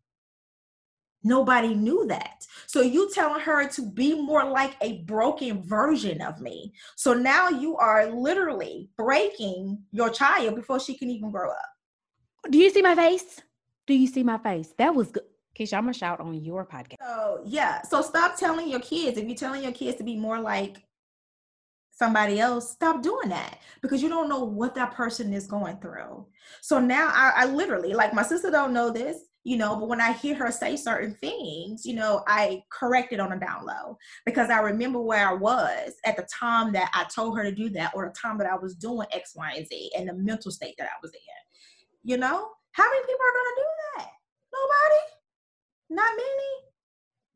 [1.26, 2.46] Nobody knew that.
[2.68, 6.72] So you telling her to be more like a broken version of me.
[6.94, 11.68] So now you are literally breaking your child before she can even grow up.
[12.48, 13.42] Do you see my face?
[13.88, 14.72] Do you see my face?
[14.78, 15.24] That was good.
[15.58, 16.96] Keisha, I'm gonna shout on your podcast.
[17.00, 17.82] So yeah.
[17.82, 19.18] So stop telling your kids.
[19.18, 20.76] If you're telling your kids to be more like
[21.90, 26.26] somebody else, stop doing that because you don't know what that person is going through.
[26.60, 30.00] So now I, I literally, like my sister don't know this, you know, but when
[30.00, 33.96] I hear her say certain things, you know, I correct it on a down low
[34.24, 37.68] because I remember where I was at the time that I told her to do
[37.70, 40.50] that or the time that I was doing X, Y, and Z and the mental
[40.50, 42.10] state that I was in.
[42.10, 44.10] You know, how many people are going to do that?
[44.52, 45.02] Nobody?
[45.90, 46.66] Not many?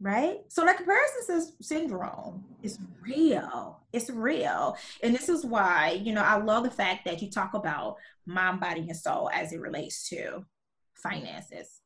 [0.03, 0.39] right?
[0.49, 3.79] So that comparison syndrome is real.
[3.93, 4.77] It's real.
[5.03, 8.61] And this is why, you know, I love the fact that you talk about mind,
[8.61, 10.47] body, and soul as it relates to
[10.95, 11.80] finances.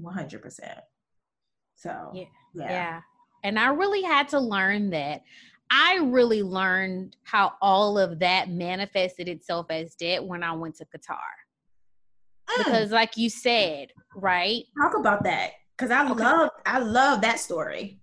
[0.00, 0.80] 100%.
[1.76, 2.24] So, yeah.
[2.54, 2.70] Yeah.
[2.70, 3.00] yeah.
[3.42, 5.22] And I really had to learn that.
[5.70, 10.84] I really learned how all of that manifested itself as debt when I went to
[10.84, 11.18] Qatar.
[12.48, 12.58] Mm.
[12.58, 14.64] Because, like you said, right?
[14.80, 16.22] Talk about that because I okay.
[16.22, 17.98] love I love that story.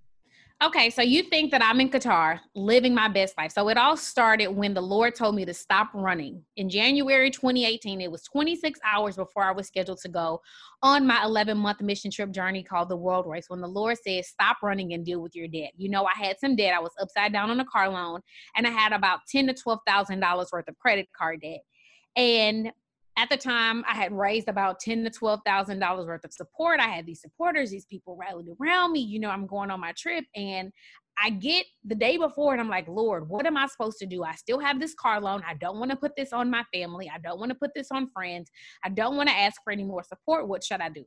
[0.63, 3.52] Okay, so you think that I'm in Qatar living my best life.
[3.52, 6.43] So it all started when the Lord told me to stop running.
[6.56, 10.39] In January 2018, it was 26 hours before I was scheduled to go
[10.84, 13.45] on my 11 month mission trip journey called the World Race.
[13.47, 15.71] When the Lord said, Stop running and deal with your debt.
[15.78, 16.76] You know, I had some debt.
[16.76, 18.21] I was upside down on a car loan
[18.56, 21.62] and I had about ten to $12,000 worth of credit card debt.
[22.15, 22.71] And
[23.17, 26.80] at the time I had raised about ten to twelve thousand dollars worth of support.
[26.80, 29.02] I had these supporters, these people rallied around me.
[29.02, 30.71] You know, I'm going on my trip, and
[31.21, 34.24] I get the day before, and I'm like, Lord, what am I supposed to do?
[34.24, 35.43] I still have this car loan.
[35.47, 37.12] I don't want to put this on my family.
[37.13, 38.50] I don't want to put this on friends.
[38.84, 40.47] I don't want to ask for any more support.
[40.47, 41.06] What should I do?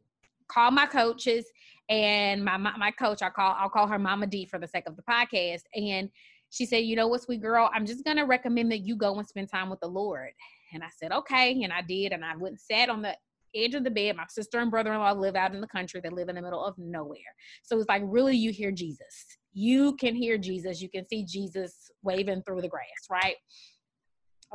[0.49, 1.47] Call my coaches
[1.89, 3.23] and my, my my coach.
[3.23, 6.11] I call I'll call her Mama D for the sake of the podcast, and
[6.51, 9.27] she said, you know what, sweet girl, I'm just gonna recommend that you go and
[9.27, 10.31] spend time with the Lord.
[10.75, 11.63] And I said, okay.
[11.63, 12.13] And I did.
[12.13, 13.17] And I went and sat on the
[13.55, 14.17] edge of the bed.
[14.17, 16.01] My sister and brother in law live out in the country.
[16.03, 17.19] They live in the middle of nowhere.
[17.63, 19.25] So it's like, really, you hear Jesus.
[19.53, 20.83] You can hear Jesus.
[20.83, 23.37] You can see Jesus waving through the grass, right?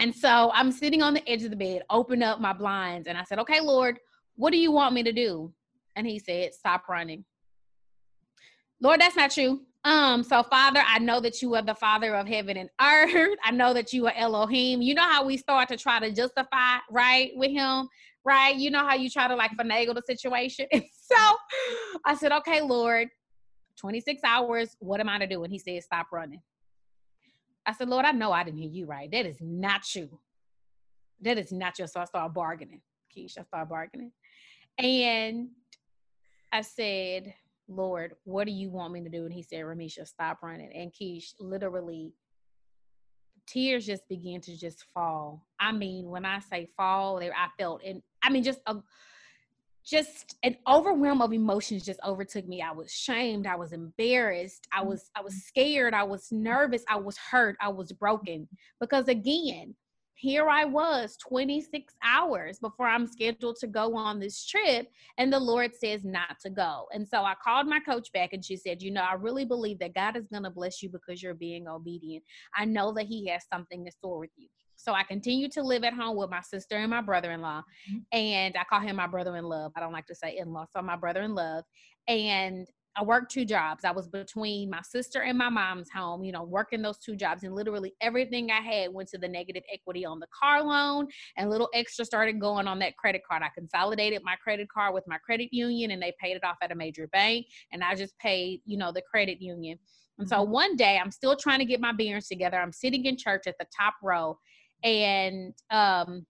[0.01, 3.17] And so I'm sitting on the edge of the bed, open up my blinds, and
[3.17, 3.99] I said, okay, Lord,
[4.35, 5.53] what do you want me to do?
[5.95, 7.25] And he said, stop running.
[8.81, 9.65] Lord, that's not you.
[9.89, 13.39] Um, so Father, I know that you are the Father of heaven and earth.
[13.43, 14.83] I know that you are Elohim.
[14.83, 17.89] You know how we start to try to justify, right, with him,
[18.23, 18.55] right?
[18.55, 20.67] You know how you try to like finagle the situation.
[20.73, 21.35] so
[22.05, 23.07] I said, Okay, Lord,
[23.77, 25.43] 26 hours, what am I to do?
[25.43, 26.41] And he said, Stop running.
[27.65, 29.09] I said, Lord, I know I didn't hear you right.
[29.11, 30.19] That is not you.
[31.21, 31.87] That is not you.
[31.87, 32.81] So I started bargaining.
[33.11, 34.11] Keisha, I started bargaining.
[34.77, 35.49] And
[36.51, 37.33] I said,
[37.69, 39.25] Lord, what do you want me to do?
[39.25, 40.71] And he said, Ramisha, stop running.
[40.73, 42.13] And Keish, literally,
[43.47, 45.45] tears just began to just fall.
[45.59, 48.77] I mean, when I say fall, there I felt, and I mean, just a
[49.85, 52.61] just an overwhelm of emotions just overtook me.
[52.61, 55.61] I was shamed, I was embarrassed, I was I was mm-hmm.
[55.61, 58.47] scared, I was nervous, I was hurt, I was broken.
[58.79, 59.75] Because again,
[60.19, 65.39] here I was 26 hours before I'm scheduled to go on this trip, and the
[65.39, 66.87] Lord says not to go.
[66.93, 69.79] And so I called my coach back and she said, You know, I really believe
[69.79, 72.23] that God is going to bless you because you're being obedient.
[72.53, 74.49] I know that He has something in store with you.
[74.75, 77.63] So I continued to live at home with my sister and my brother in law.
[77.89, 78.17] Mm-hmm.
[78.17, 79.71] And I call him my brother in love.
[79.75, 80.65] I don't like to say in law.
[80.75, 81.63] So my brother in love.
[82.07, 83.85] And I worked two jobs.
[83.85, 87.43] I was between my sister and my mom's home, you know, working those two jobs.
[87.43, 91.49] And literally everything I had went to the negative equity on the car loan and
[91.49, 93.43] little extra started going on that credit card.
[93.43, 96.71] I consolidated my credit card with my credit union and they paid it off at
[96.71, 97.45] a major bank.
[97.71, 99.77] And I just paid, you know, the credit union.
[100.17, 100.51] And so mm-hmm.
[100.51, 102.57] one day I'm still trying to get my bearings together.
[102.57, 104.37] I'm sitting in church at the top row
[104.83, 106.25] and um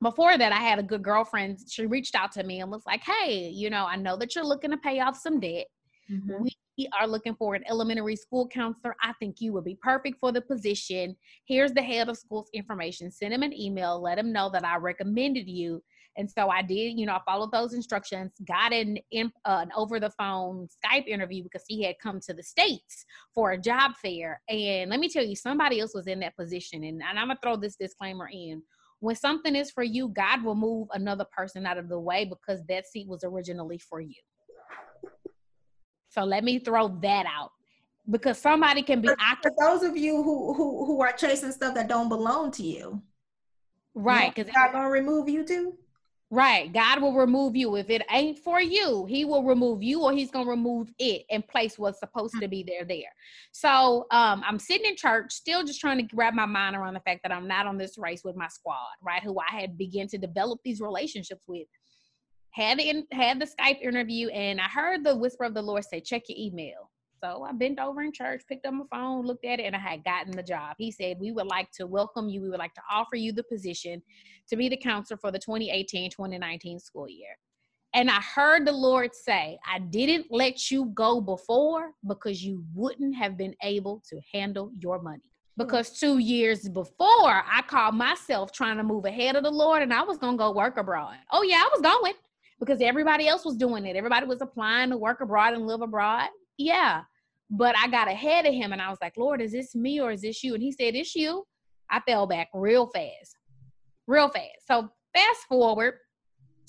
[0.00, 1.58] before that, I had a good girlfriend.
[1.68, 4.44] She reached out to me and was like, Hey, you know, I know that you're
[4.44, 5.66] looking to pay off some debt.
[6.10, 6.44] Mm-hmm.
[6.78, 8.94] We are looking for an elementary school counselor.
[9.02, 11.16] I think you would be perfect for the position.
[11.44, 13.10] Here's the head of school's information.
[13.10, 14.00] Send him an email.
[14.00, 15.82] Let him know that I recommended you.
[16.16, 20.00] And so I did, you know, I followed those instructions, got an, uh, an over
[20.00, 24.40] the phone Skype interview because he had come to the States for a job fair.
[24.48, 26.82] And let me tell you, somebody else was in that position.
[26.84, 28.62] And, and I'm going to throw this disclaimer in.
[29.00, 32.64] When something is for you, God will move another person out of the way because
[32.68, 34.16] that seat was originally for you.
[36.08, 37.52] So let me throw that out
[38.10, 39.08] because somebody can be.
[39.08, 43.02] For, those of you who who who are chasing stuff that don't belong to you,
[43.94, 44.34] right?
[44.34, 45.74] Because God gonna remove you too.
[46.30, 46.70] Right.
[46.70, 47.76] God will remove you.
[47.76, 51.24] If it ain't for you, he will remove you or he's going to remove it
[51.30, 53.10] and place what's supposed to be there there.
[53.52, 57.00] So um, I'm sitting in church, still just trying to wrap my mind around the
[57.00, 59.22] fact that I'm not on this race with my squad, right?
[59.22, 61.66] Who I had begun to develop these relationships with
[62.50, 66.00] had the had the Skype interview, and I heard the whisper of the Lord say,
[66.00, 66.90] "Check your email."
[67.22, 69.78] So I bent over in church, picked up my phone, looked at it, and I
[69.78, 70.76] had gotten the job.
[70.78, 72.40] He said, We would like to welcome you.
[72.40, 74.02] We would like to offer you the position
[74.48, 77.36] to be the counselor for the 2018 2019 school year.
[77.94, 83.16] And I heard the Lord say, I didn't let you go before because you wouldn't
[83.16, 85.22] have been able to handle your money.
[85.56, 85.64] Hmm.
[85.64, 89.92] Because two years before, I called myself trying to move ahead of the Lord and
[89.92, 91.16] I was going to go work abroad.
[91.32, 92.12] Oh, yeah, I was going
[92.60, 93.96] because everybody else was doing it.
[93.96, 96.28] Everybody was applying to work abroad and live abroad.
[96.56, 97.02] Yeah.
[97.50, 100.10] But I got ahead of him and I was like, Lord, is this me or
[100.10, 100.54] is this you?
[100.54, 101.44] And he said, It's you.
[101.90, 103.36] I fell back real fast,
[104.06, 104.66] real fast.
[104.66, 105.94] So fast forward,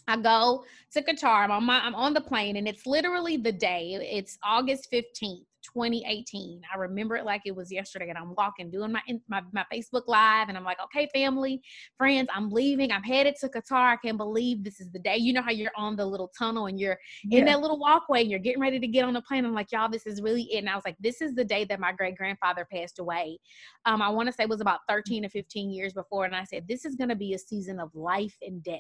[0.08, 1.44] I go to Qatar.
[1.44, 3.98] I'm on, my, I'm on the plane, and it's literally the day.
[4.02, 5.46] It's August 15th.
[5.64, 6.62] 2018.
[6.74, 10.04] I remember it like it was yesterday, and I'm walking, doing my, my my Facebook
[10.08, 11.62] live, and I'm like, okay, family,
[11.98, 12.92] friends, I'm leaving.
[12.92, 13.94] I'm headed to Qatar.
[13.94, 15.18] I can't believe this is the day.
[15.18, 17.40] You know how you're on the little tunnel and you're yeah.
[17.40, 19.46] in that little walkway, and you're getting ready to get on the plane.
[19.46, 20.60] I'm like, y'all, this is really it.
[20.60, 23.40] And I was like, this is the day that my great grandfather passed away.
[23.86, 26.44] Um, I want to say it was about 13 or 15 years before, and I
[26.44, 28.80] said, this is going to be a season of life and death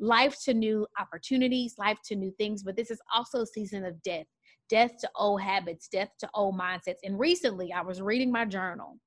[0.00, 4.00] life to new opportunities, life to new things, but this is also a season of
[4.02, 4.26] death
[4.68, 6.98] death to old habits, death to old mindsets.
[7.04, 8.98] And recently I was reading my journal,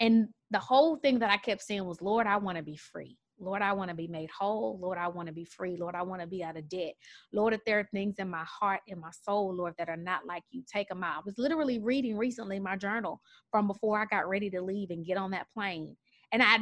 [0.00, 3.16] and the whole thing that I kept saying was, Lord, I want to be free.
[3.38, 4.78] Lord, I want to be made whole.
[4.80, 5.76] Lord, I want to be free.
[5.76, 6.92] Lord, I want to be out of debt.
[7.32, 10.26] Lord, if there are things in my heart, in my soul, Lord, that are not
[10.26, 11.18] like you, take them out.
[11.18, 13.20] I was literally reading recently my journal
[13.50, 15.96] from before I got ready to leave and get on that plane.
[16.32, 16.58] And I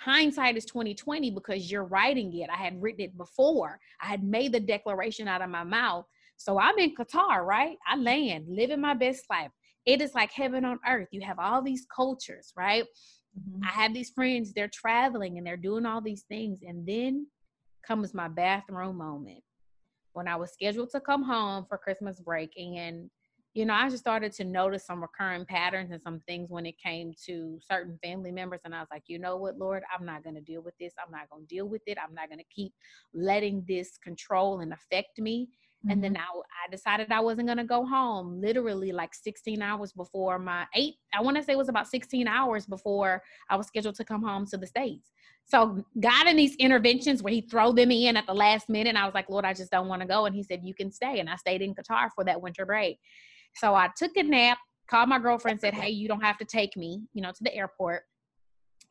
[0.00, 2.50] hindsight is 2020 because you're writing it.
[2.50, 3.78] I had written it before.
[4.00, 6.04] I had made the declaration out of my mouth.
[6.36, 7.76] So I'm in Qatar, right?
[7.86, 9.50] I land, living my best life.
[9.86, 11.08] It is like heaven on earth.
[11.12, 12.84] You have all these cultures, right?
[13.38, 13.64] Mm-hmm.
[13.64, 16.60] I have these friends, they're traveling and they're doing all these things.
[16.66, 17.26] And then
[17.86, 19.42] comes my bathroom moment
[20.12, 22.50] when I was scheduled to come home for Christmas break.
[22.56, 23.10] And,
[23.54, 26.78] you know, I just started to notice some recurring patterns and some things when it
[26.78, 28.60] came to certain family members.
[28.64, 30.94] And I was like, you know what, Lord, I'm not going to deal with this.
[31.04, 31.98] I'm not going to deal with it.
[32.02, 32.72] I'm not going to keep
[33.14, 35.48] letting this control and affect me.
[35.84, 35.90] Mm-hmm.
[35.90, 36.22] And then mm-hmm.
[36.22, 40.66] I, I decided I wasn't going to go home literally like 16 hours before my
[40.74, 44.04] eight, I want to say it was about 16 hours before I was scheduled to
[44.04, 45.12] come home to the States.
[45.48, 48.98] So God in these interventions where he throw them in at the last minute, and
[48.98, 50.26] I was like, Lord, I just don't want to go.
[50.26, 51.20] And he said, you can stay.
[51.20, 52.98] And I stayed in Qatar for that winter break.
[53.54, 54.58] So I took a nap,
[54.88, 57.54] called my girlfriend, said, hey, you don't have to take me, you know, to the
[57.54, 58.02] airport.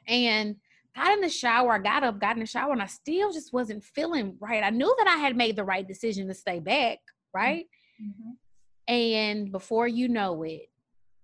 [0.07, 0.55] And
[0.95, 3.53] got in the shower, I got up, got in the shower, and I still just
[3.53, 4.63] wasn't feeling right.
[4.63, 6.99] I knew that I had made the right decision to stay back,
[7.33, 7.65] right?
[8.01, 8.93] Mm-hmm.
[8.93, 10.69] And before you know it,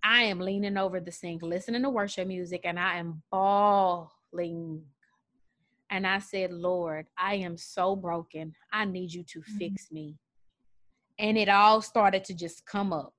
[0.02, 4.82] I am leaning over the sink, listening to worship music, and I am bawling.
[5.90, 8.54] And I said, Lord, I am so broken.
[8.72, 9.58] I need you to mm-hmm.
[9.58, 10.16] fix me.
[11.18, 13.12] And it all started to just come up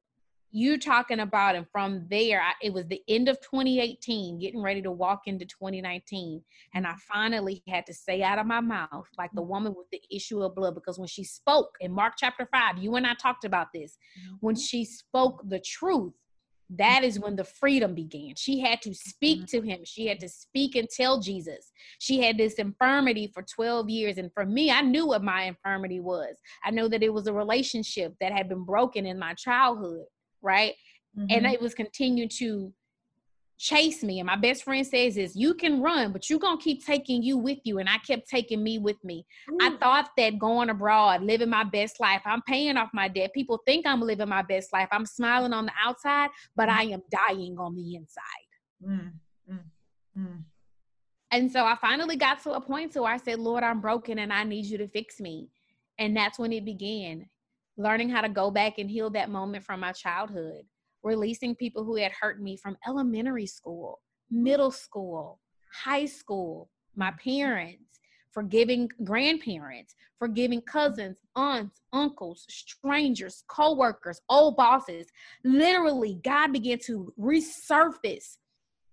[0.56, 4.84] you talking about and from there I, it was the end of 2018 getting ready
[4.84, 6.42] to walk into 2019
[6.76, 10.02] and i finally had to say out of my mouth like the woman with the
[10.16, 13.46] issue of blood because when she spoke in mark chapter 5 you and i talked
[13.46, 13.98] about this
[14.42, 14.62] when mm-hmm.
[14.62, 16.14] she spoke the truth
[16.78, 18.34] that is when the freedom began.
[18.36, 19.58] She had to speak mm-hmm.
[19.58, 19.82] to him.
[19.84, 21.72] She had to speak and tell Jesus.
[22.00, 24.18] She had this infirmity for 12 years.
[24.18, 26.36] And for me, I knew what my infirmity was.
[26.64, 30.06] I know that it was a relationship that had been broken in my childhood
[30.44, 30.74] right?
[31.18, 31.28] Mm-hmm.
[31.30, 32.74] And it was continuing to
[33.58, 34.20] chase me.
[34.20, 37.38] And my best friend says is you can run, but you're gonna keep taking you
[37.38, 37.80] with you.
[37.80, 39.26] And I kept taking me with me.
[39.52, 39.58] Ooh.
[39.62, 43.34] I thought that going abroad, living my best life, I'm paying off my debt.
[43.34, 44.90] People think I'm living my best life.
[44.92, 46.78] I'm smiling on the outside, but mm.
[46.78, 48.22] I am dying on the inside.
[48.86, 49.12] Mm,
[49.50, 49.60] mm,
[50.18, 50.44] mm.
[51.32, 54.32] And so I finally got to a point where I said, Lord, I'm broken and
[54.32, 55.50] I need you to fix me.
[55.98, 57.28] And that's when it began
[57.78, 60.64] learning how to go back and heal that moment from my childhood,
[61.04, 65.40] releasing people who had hurt me from elementary school, middle school,
[65.84, 68.00] high school, my parents,
[68.32, 75.08] forgiving grandparents, forgiving cousins, aunts, uncles, strangers, co-workers, old bosses.
[75.44, 78.38] Literally, God began to resurface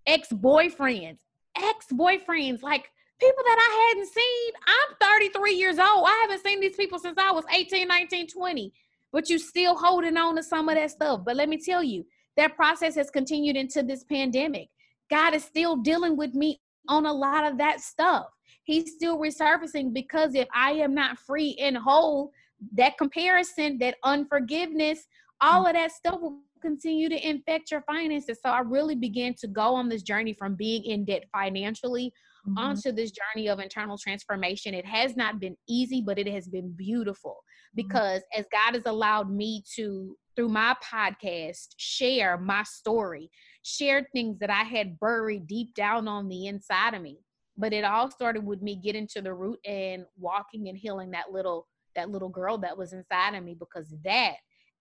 [0.07, 1.19] ex-boyfriends,
[1.57, 2.91] ex-boyfriends like
[3.21, 4.53] people that I hadn't seen.
[4.67, 6.07] I'm 33 years old.
[6.07, 8.73] I haven't seen these people since I was 18, 19, 20.
[9.13, 11.21] But you still holding on to some of that stuff.
[11.25, 12.05] But let me tell you,
[12.37, 14.69] that process has continued into this pandemic.
[15.11, 18.27] God is still dealing with me on a lot of that stuff.
[18.65, 22.31] He's still resurfacing because if I am not free and whole,
[22.75, 25.07] that comparison, that unforgiveness,
[25.41, 28.39] all of that stuff will continue to infect your finances.
[28.43, 32.13] So I really began to go on this journey from being in debt financially
[32.47, 32.59] mm-hmm.
[32.59, 34.75] onto this journey of internal transformation.
[34.75, 37.87] It has not been easy, but it has been beautiful mm-hmm.
[37.87, 38.41] because mm-hmm.
[38.41, 43.31] as God has allowed me to, through my podcast, share my story,
[43.63, 47.19] share things that I had buried deep down on the inside of me.
[47.57, 51.31] But it all started with me getting to the root and walking and healing that
[51.31, 54.37] little that little girl that was inside of me because that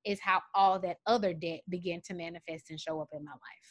[0.06, 3.70] is how all that other debt began to manifest and show up in my life.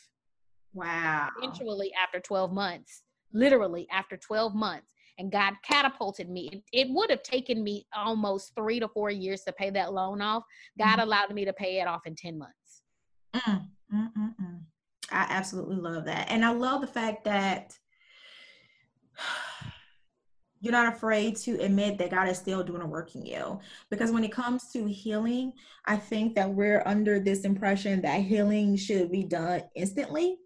[0.75, 1.29] Wow.
[1.39, 3.03] Eventually, after 12 months,
[3.33, 4.95] literally after 12 months.
[5.19, 6.49] and God catapulted me.
[6.53, 10.21] It, it would have taken me almost three to four years to pay that loan
[10.21, 10.45] off.
[10.79, 11.01] God mm-hmm.
[11.01, 12.83] allowed me to pay it off in 10 months.
[13.35, 14.61] Mm, mm, mm, mm.
[15.11, 16.31] I absolutely love that.
[16.31, 17.77] And I love the fact that
[20.61, 23.61] you're not afraid to admit that God is still doing a work in you.
[23.91, 25.53] Because when it comes to healing,
[25.85, 30.37] I think that we're under this impression that healing should be done instantly.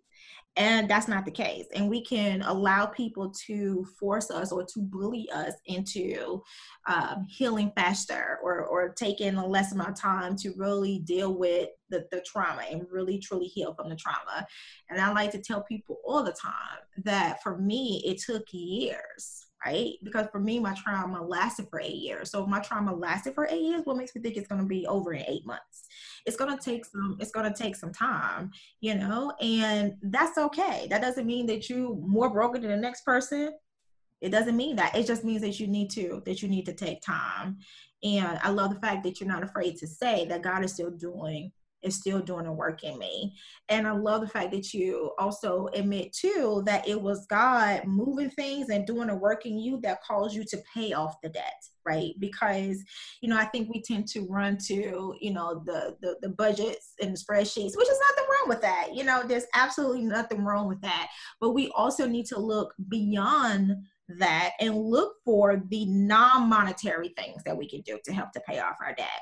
[0.56, 1.66] And that's not the case.
[1.74, 6.42] And we can allow people to force us or to bully us into
[6.86, 11.70] um, healing faster or, or taking a less amount of time to really deal with
[11.88, 14.46] the, the trauma and really truly heal from the trauma.
[14.90, 19.46] And I like to tell people all the time that for me, it took years
[19.64, 19.92] right?
[20.02, 22.30] Because for me, my trauma lasted for eight years.
[22.30, 24.86] So if my trauma lasted for eight years, what makes me think it's gonna be
[24.86, 25.86] over in eight months?
[26.26, 28.50] It's gonna take some, it's gonna take some time,
[28.80, 30.86] you know, and that's okay.
[30.90, 33.52] That doesn't mean that you more broken than the next person.
[34.20, 34.96] It doesn't mean that.
[34.96, 37.58] It just means that you need to, that you need to take time.
[38.04, 40.90] And I love the fact that you're not afraid to say that God is still
[40.90, 41.52] doing
[41.82, 43.36] is still doing a work in me.
[43.68, 48.30] And I love the fact that you also admit too that it was God moving
[48.30, 51.62] things and doing a work in you that caused you to pay off the debt,
[51.86, 52.12] right?
[52.18, 52.82] Because,
[53.20, 56.94] you know, I think we tend to run to, you know, the the, the budgets
[57.00, 58.88] and the spreadsheets, which is nothing wrong with that.
[58.92, 61.08] You know, there's absolutely nothing wrong with that.
[61.40, 63.76] But we also need to look beyond
[64.18, 68.58] that and look for the non-monetary things that we can do to help to pay
[68.58, 69.20] off our debt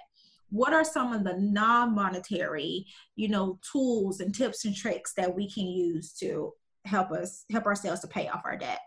[0.50, 2.86] what are some of the non-monetary
[3.16, 6.52] you know tools and tips and tricks that we can use to
[6.84, 8.80] help us help ourselves to pay off our debt?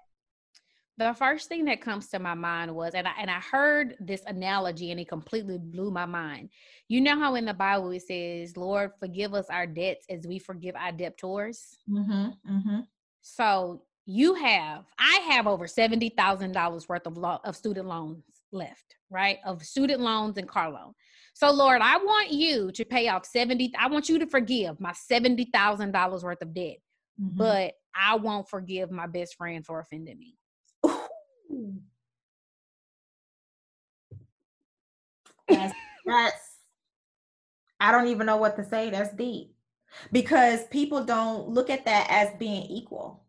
[0.98, 4.22] The first thing that comes to my mind was and I, and I heard this
[4.28, 6.50] analogy and it completely blew my mind.
[6.88, 10.38] You know how in the bible it says lord forgive us our debts as we
[10.38, 12.80] forgive our debtors mm-hmm, mm-hmm.
[13.22, 19.38] so you have i have over $70000 worth of, lo- of student loans left right?
[19.46, 20.94] Of student loans and car loan
[21.34, 24.94] so, Lord, I want you to pay off 70, I want you to forgive my
[25.12, 26.78] $70,000 worth of debt,
[27.20, 27.38] mm-hmm.
[27.38, 30.36] but I won't forgive my best friend for offending me.
[35.50, 35.74] That's,
[36.06, 36.58] that's,
[37.80, 38.90] I don't even know what to say.
[38.90, 39.54] That's deep
[40.12, 43.24] because people don't look at that as being equal.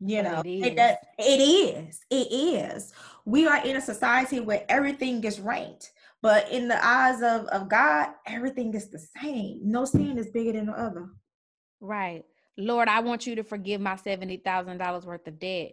[0.00, 0.66] You know, it is.
[0.66, 2.00] It, does, it is.
[2.10, 2.92] It is.
[3.24, 5.92] We are in a society where everything gets ranked.
[6.20, 9.60] But in the eyes of, of God, everything is the same.
[9.62, 11.08] No sin is bigger than the other.
[11.80, 12.24] Right.
[12.56, 15.72] Lord, I want you to forgive my $70,000 worth of debt.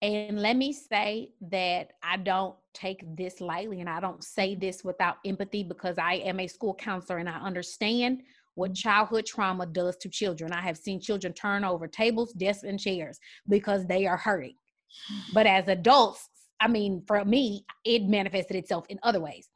[0.00, 4.82] And let me say that I don't take this lightly and I don't say this
[4.82, 8.22] without empathy because I am a school counselor and I understand
[8.54, 8.88] what mm-hmm.
[8.88, 10.52] childhood trauma does to children.
[10.52, 14.56] I have seen children turn over tables, desks, and chairs because they are hurting.
[15.34, 16.28] But as adults,
[16.60, 19.48] I mean, for me, it manifested itself in other ways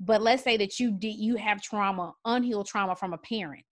[0.00, 3.62] but let's say that you did you have trauma unhealed trauma from a parent.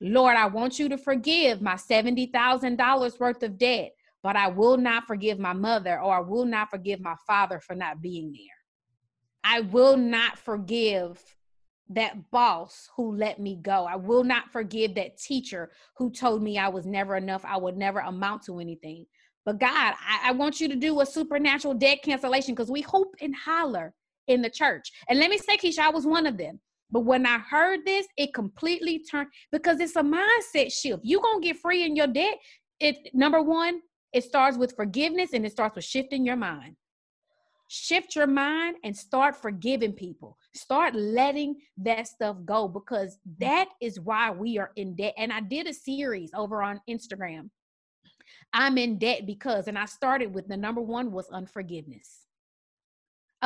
[0.00, 5.06] Lord i want you to forgive my $70000 worth of debt but i will not
[5.06, 8.56] forgive my mother or i will not forgive my father for not being there.
[9.44, 11.22] I will not forgive
[11.90, 13.84] that boss who let me go.
[13.84, 17.76] I will not forgive that teacher who told me i was never enough i would
[17.76, 19.06] never amount to anything.
[19.44, 23.14] But god i, I want you to do a supernatural debt cancellation because we hope
[23.22, 23.94] and holler
[24.28, 24.92] in the church.
[25.08, 26.60] And let me say, Keisha, I was one of them.
[26.90, 31.00] But when I heard this, it completely turned because it's a mindset shift.
[31.02, 32.38] You're gonna get free in your debt.
[32.78, 33.80] It number one,
[34.12, 36.76] it starts with forgiveness and it starts with shifting your mind.
[37.68, 40.38] Shift your mind and start forgiving people.
[40.54, 45.14] Start letting that stuff go because that is why we are in debt.
[45.18, 47.50] And I did a series over on Instagram.
[48.52, 52.25] I'm in debt because, and I started with the number one was unforgiveness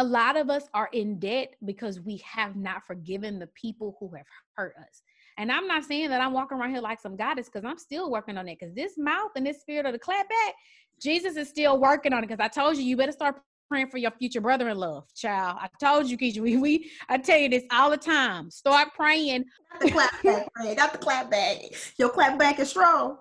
[0.00, 4.08] a lot of us are in debt because we have not forgiven the people who
[4.16, 4.24] have
[4.56, 5.02] hurt us.
[5.36, 8.10] And I'm not saying that I'm walking around here like some goddess because I'm still
[8.10, 8.58] working on it.
[8.58, 10.54] Because this mouth and this spirit of the clap back,
[11.00, 12.28] Jesus is still working on it.
[12.28, 15.58] Because I told you, you better start praying for your future brother-in-law, child.
[15.60, 16.40] I told you, Keisha.
[16.40, 18.50] We, we I tell you this all the time.
[18.50, 19.44] Start praying.
[19.72, 20.48] Not the clap back,
[20.78, 21.58] not the clap back.
[21.98, 23.18] Your clap back is strong.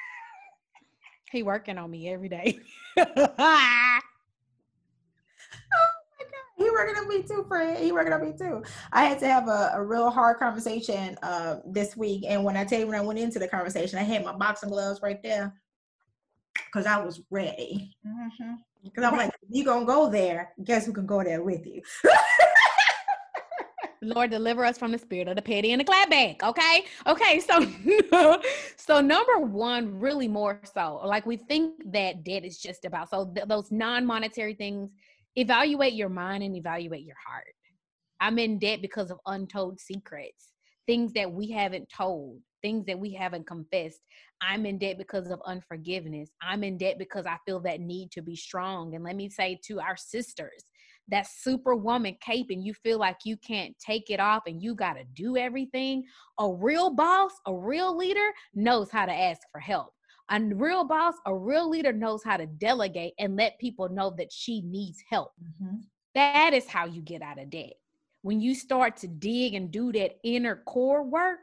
[1.32, 2.58] he working on me every day.
[6.56, 7.78] he working on me too, Fred.
[7.78, 8.62] He working on me too.
[8.92, 12.64] I had to have a, a real hard conversation uh, this week, and when I
[12.64, 15.54] tell you when I went into the conversation, I had my boxing gloves right there
[16.66, 17.96] because I was ready.
[18.82, 19.04] Because mm-hmm.
[19.04, 20.52] I'm like, you gonna go there?
[20.64, 21.82] Guess who can go there with you?
[24.00, 26.42] Lord deliver us from the spirit of the petty and the glad bag.
[26.42, 26.84] Okay.
[27.06, 27.40] Okay.
[27.40, 27.66] So,
[28.76, 33.26] so number one, really more so, like we think that debt is just about so
[33.26, 34.90] th- those non-monetary things.
[35.36, 37.54] Evaluate your mind and evaluate your heart.
[38.20, 40.52] I'm in debt because of untold secrets,
[40.86, 44.00] things that we haven't told, things that we haven't confessed.
[44.40, 46.30] I'm in debt because of unforgiveness.
[46.42, 48.94] I'm in debt because I feel that need to be strong.
[48.94, 50.64] And let me say to our sisters,
[51.10, 54.94] that superwoman cape and you feel like you can't take it off and you got
[54.94, 56.04] to do everything,
[56.38, 59.94] a real boss, a real leader knows how to ask for help.
[60.30, 64.30] A real boss, a real leader knows how to delegate and let people know that
[64.30, 65.32] she needs help.
[65.42, 65.76] Mm-hmm.
[66.14, 67.74] That is how you get out of debt.
[68.22, 71.38] When you start to dig and do that inner core work,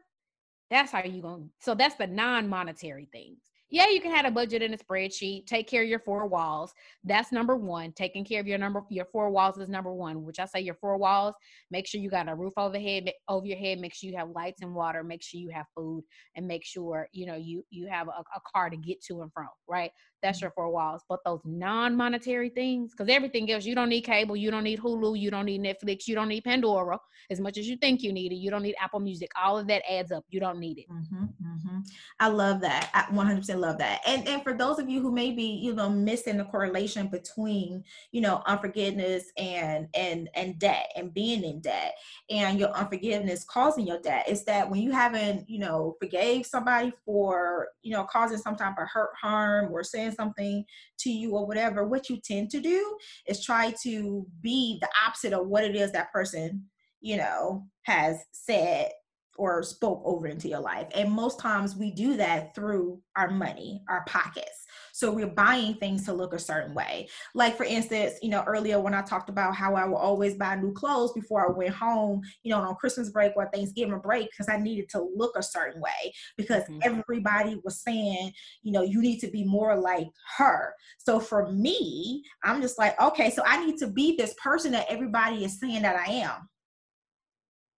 [0.69, 1.49] that's how you're going to.
[1.61, 3.39] So that's the non monetary things
[3.75, 5.47] yeah, you can have a budget in a spreadsheet.
[5.47, 6.73] Take care of your four walls.
[7.03, 7.91] That's number one.
[7.91, 10.23] Taking care of your number, your four walls is number one.
[10.23, 11.35] Which I say your four walls.
[11.71, 13.79] Make sure you got a roof overhead over your head.
[13.79, 15.03] Make sure you have lights and water.
[15.03, 16.05] Make sure you have food,
[16.37, 19.33] and make sure you know you you have a, a car to get to and
[19.33, 19.49] from.
[19.67, 19.91] Right.
[20.25, 21.03] That's your four walls.
[21.07, 25.19] But those non-monetary things, because everything else, you don't need cable, you don't need Hulu,
[25.19, 26.99] you don't need Netflix, you don't need Pandora
[27.29, 28.35] as much as you think you need it.
[28.35, 29.29] You don't need Apple Music.
[29.41, 30.25] All of that adds up.
[30.29, 30.85] You don't need it.
[30.89, 31.79] Mm-hmm, mm-hmm.
[32.19, 32.89] I love that.
[32.93, 34.01] I 100% love that.
[34.07, 37.83] And and for those of you who may be, you know, missing the correlation between,
[38.11, 41.95] you know, unforgiveness and and and debt and being in debt
[42.29, 46.91] and your unforgiveness causing your debt, is that when you haven't, you know, forgave somebody
[47.05, 50.63] for, you know, causing some type of hurt, harm, or saying something
[50.99, 52.97] to you or whatever, what you tend to do
[53.27, 56.65] is try to be the opposite of what it is that person,
[57.01, 58.91] you know, has said
[59.37, 60.87] or spoke over into your life.
[60.95, 64.64] And most times we do that through our money, our pockets.
[64.95, 67.09] So we're buying things to look a certain way.
[67.33, 70.55] Like for instance, you know, earlier when I talked about how I would always buy
[70.55, 74.47] new clothes before I went home, you know, on Christmas break or Thanksgiving break, because
[74.47, 76.79] I needed to look a certain way because mm-hmm.
[76.83, 78.31] everybody was saying,
[78.63, 80.73] you know, you need to be more like her.
[80.97, 84.87] So for me, I'm just like, okay, so I need to be this person that
[84.87, 86.47] everybody is saying that I am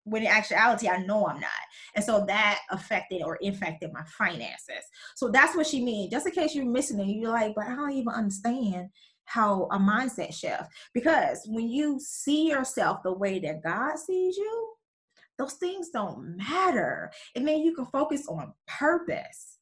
[0.08, 1.52] when in actuality I know I'm not.
[1.96, 4.84] And so that affected or infected my finances.
[5.16, 6.12] So that's what she means.
[6.12, 8.90] Just in case you're missing it, you're like, but I don't even understand
[9.26, 10.64] how a mindset shift.
[10.94, 14.74] Because when you see yourself the way that God sees you,
[15.38, 17.12] those things don't matter.
[17.36, 19.60] And then you can focus on purpose.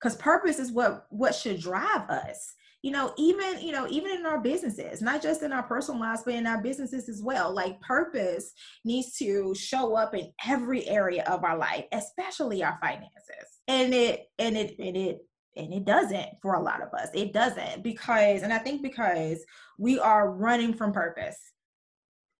[0.00, 2.54] Because purpose is what what should drive us
[2.86, 6.22] you know even you know even in our businesses not just in our personal lives
[6.24, 7.52] but in our businesses as well.
[7.52, 8.52] Like purpose
[8.84, 13.58] needs to show up in every area of our life especially our finances.
[13.66, 15.18] And it and it and it
[15.56, 17.08] and it doesn't for a lot of us.
[17.12, 19.44] It doesn't because and i think because
[19.78, 21.38] we are running from purpose.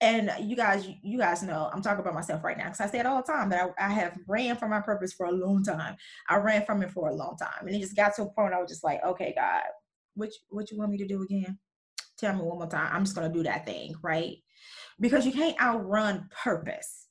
[0.01, 3.01] And you guys you guys know i'm talking about myself right now because i say
[3.01, 5.64] it all the time that I, I, have ran from my purpose for a long
[5.64, 5.97] time.
[6.28, 8.53] I ran from it for a long time and it just got to a point
[8.53, 9.62] i was just like okay god
[10.17, 11.59] what what you want me to do again?
[12.19, 12.91] Tell me one more time.
[12.93, 14.37] I'm just gonna do that thing, right?
[14.99, 17.07] Because you can't outrun purpose,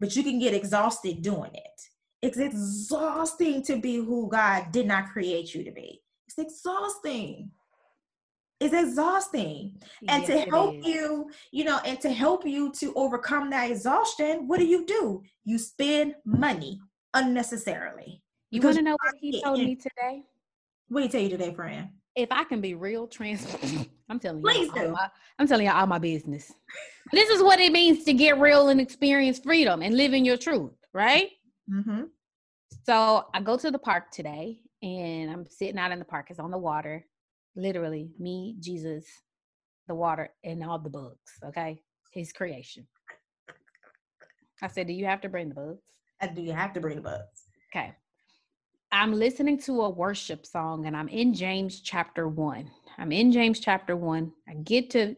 [0.00, 1.80] but you can get exhausted doing it.
[2.22, 6.02] It's exhausting to be who God did not create you to be.
[6.26, 7.50] It's exhausting.
[8.60, 9.80] It's exhausting.
[10.06, 14.46] And yes, to help you, you know, and to help you to overcome that exhaustion,
[14.46, 15.22] what do you do?
[15.44, 16.78] You spend money
[17.14, 18.22] unnecessarily.
[18.50, 20.24] You want to know what he told me today?
[20.90, 21.88] What did he tell you today, friend?
[22.16, 23.46] If I can be real trans,
[24.08, 24.90] I'm telling you, Please do.
[24.90, 26.52] My, I'm telling you all my business.
[27.12, 30.36] this is what it means to get real and experience freedom and live in your
[30.36, 31.30] truth, right?
[31.72, 32.02] Mm-hmm.
[32.84, 36.26] So I go to the park today, and I'm sitting out in the park.
[36.30, 37.06] It's on the water,
[37.54, 39.06] literally me, Jesus,
[39.86, 41.38] the water, and all the bugs.
[41.44, 41.80] Okay,
[42.12, 42.84] His creation.
[44.60, 45.84] I said, "Do you have to bring the bugs?"
[46.20, 46.42] I do.
[46.42, 47.44] You have to bring the bugs.
[47.72, 47.94] Okay.
[48.92, 52.68] I'm listening to a worship song and I'm in James chapter 1.
[52.98, 54.32] I'm in James chapter 1.
[54.48, 55.14] I get to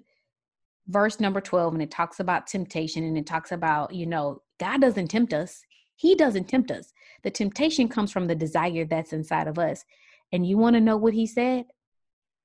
[0.88, 4.82] verse number 12 and it talks about temptation and it talks about, you know, God
[4.82, 5.62] doesn't tempt us.
[5.96, 6.92] He doesn't tempt us.
[7.22, 9.84] The temptation comes from the desire that's inside of us.
[10.32, 11.64] And you want to know what he said?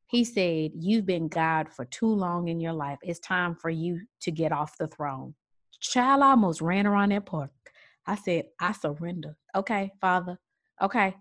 [0.06, 3.00] He said, You've been God for too long in your life.
[3.02, 5.36] It's time for you to get off the throne.
[5.82, 7.52] Child almost ran around that park.
[8.06, 9.36] I said, I surrender.
[9.54, 10.40] Okay, Father,
[10.82, 11.16] Okay.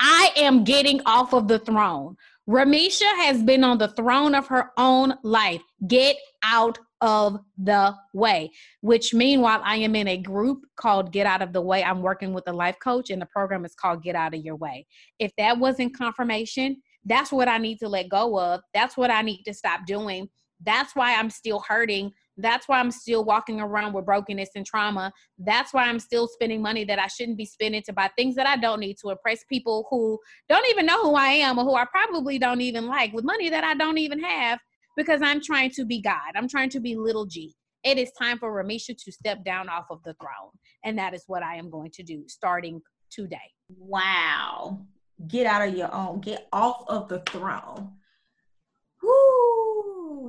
[0.00, 2.16] I am getting off of the throne.
[2.48, 5.62] Ramisha has been on the throne of her own life.
[5.86, 8.50] Get out of the way.
[8.80, 11.84] Which meanwhile, I am in a group called Get Out of the Way.
[11.84, 14.56] I'm working with a life coach, and the program is called Get Out of Your
[14.56, 14.86] Way.
[15.18, 18.60] If that wasn't confirmation, that's what I need to let go of.
[18.74, 20.28] That's what I need to stop doing
[20.64, 22.12] That's why I'm still hurting.
[22.36, 25.12] That's why I'm still walking around with brokenness and trauma.
[25.38, 28.46] That's why I'm still spending money that I shouldn't be spending to buy things that
[28.46, 31.74] I don't need to impress people who don't even know who I am or who
[31.74, 34.58] I probably don't even like with money that I don't even have
[34.96, 36.32] because I'm trying to be God.
[36.34, 37.54] I'm trying to be little g.
[37.84, 40.52] It is time for Ramisha to step down off of the throne.
[40.84, 43.38] And that is what I am going to do starting today.
[43.76, 44.86] Wow.
[45.26, 47.92] Get out of your own, get off of the throne.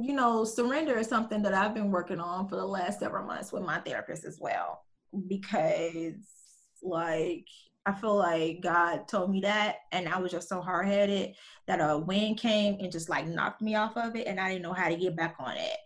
[0.01, 3.51] You know, surrender is something that I've been working on for the last several months
[3.51, 4.83] with my therapist as well.
[5.27, 6.15] Because,
[6.81, 7.45] like,
[7.85, 11.35] I feel like God told me that, and I was just so hard headed
[11.67, 14.63] that a wind came and just like knocked me off of it, and I didn't
[14.63, 15.77] know how to get back on it.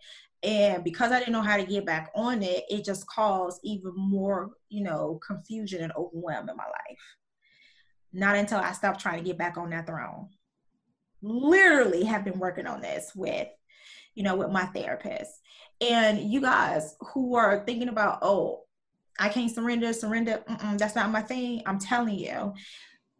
[0.42, 3.92] And because I didn't know how to get back on it, it just caused even
[3.96, 6.98] more, you know, confusion and overwhelm in my life.
[8.12, 10.28] Not until I stopped trying to get back on that throne.
[11.20, 13.48] Literally have been working on this with,
[14.18, 15.30] you know, with my therapist.
[15.80, 18.64] And you guys who are thinking about, oh,
[19.16, 20.42] I can't surrender, surrender,
[20.76, 21.62] that's not my thing.
[21.66, 22.52] I'm telling you,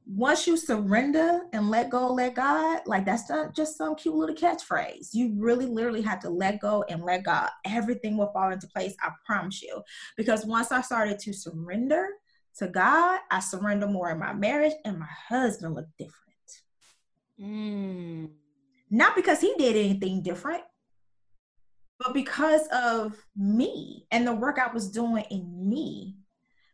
[0.06, 4.34] once you surrender and let go, let God, like that's not just some cute little
[4.34, 5.10] catchphrase.
[5.12, 7.48] You really literally have to let go and let God.
[7.64, 8.96] Everything will fall into place.
[9.00, 9.80] I promise you.
[10.16, 12.08] Because once I started to surrender
[12.56, 16.16] to God, I surrender more in my marriage and my husband looked different.
[17.40, 18.30] Mm.
[18.90, 20.62] Not because he did anything different,
[21.98, 26.18] but because of me and the work I was doing in me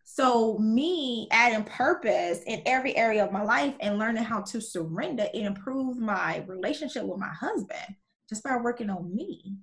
[0.06, 5.26] so, me adding purpose in every area of my life and learning how to surrender,
[5.32, 7.96] it improved my relationship with my husband
[8.28, 9.56] just by working on me.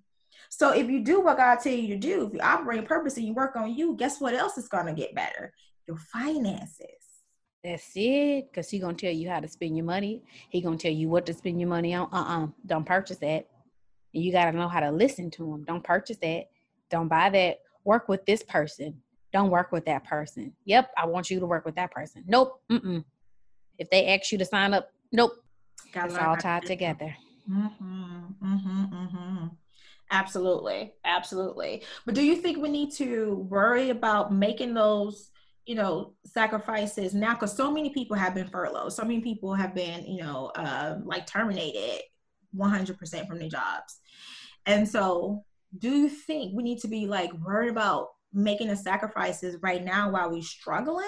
[0.49, 3.28] So, if you do what God tell you to do, if you operate purpose and
[3.28, 5.53] you work on you, guess what else is going to get better?
[5.88, 6.88] Your finances.
[7.64, 8.51] That's it.
[8.51, 10.24] Because he to tell you how to spend your money.
[10.49, 12.09] He to tell you what to spend your money on.
[12.12, 12.47] Uh-uh.
[12.66, 13.47] Don't purchase that.
[14.14, 15.64] And you got to know how to listen to them.
[15.66, 16.45] Don't purchase that.
[16.89, 17.59] Don't buy that.
[17.84, 19.01] Work with this person
[19.32, 20.53] don't work with that person.
[20.66, 22.24] Yep, I want you to work with that person.
[22.28, 22.62] Nope.
[22.72, 23.03] Mm-mm.
[23.78, 25.34] If they ask you to sign up, nope.
[25.93, 27.16] Got it's all tied together.
[27.49, 29.47] Mm-hmm, mm-hmm, mm-hmm.
[30.12, 31.84] Absolutely, absolutely.
[32.05, 35.32] But do you think we need to worry about making those,
[35.66, 37.34] you know, sacrifices now?
[37.34, 38.93] Because so many people have been furloughed.
[38.93, 42.01] So many people have been, you know, uh, like terminated
[42.56, 43.99] 100% from their jobs.
[44.66, 45.43] And so,
[45.78, 50.10] do you think we need to be like worried about making the sacrifices right now
[50.10, 51.06] while we're struggling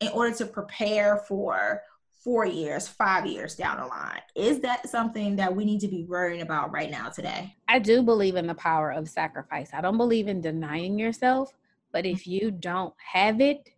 [0.00, 1.82] in order to prepare for
[2.22, 4.20] four years, five years down the line.
[4.36, 7.56] Is that something that we need to be worrying about right now today?
[7.66, 9.70] I do believe in the power of sacrifice.
[9.72, 11.52] I don't believe in denying yourself,
[11.92, 13.70] but if you don't have it,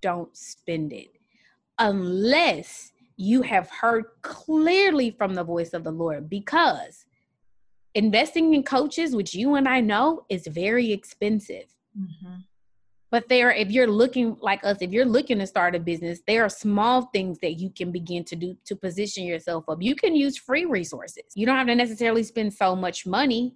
[0.00, 1.08] don't spend it.
[1.78, 7.06] Unless you have heard clearly from the voice of the Lord, because
[7.94, 11.64] investing in coaches, which you and I know, is very expensive.
[11.98, 12.40] Mm-hmm.
[13.10, 16.44] But there, if you're looking like us, if you're looking to start a business, there
[16.44, 19.80] are small things that you can begin to do to position yourself up.
[19.80, 21.24] You can use free resources.
[21.34, 23.54] You don't have to necessarily spend so much money.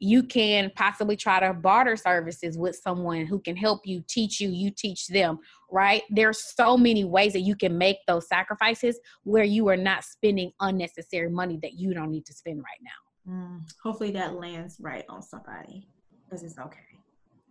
[0.00, 4.50] You can possibly try to barter services with someone who can help you, teach you,
[4.50, 5.38] you teach them,
[5.70, 6.02] right?
[6.10, 10.52] There's so many ways that you can make those sacrifices where you are not spending
[10.60, 13.32] unnecessary money that you don't need to spend right now.
[13.32, 15.88] Mm, hopefully that lands right on somebody
[16.24, 16.78] because it's okay.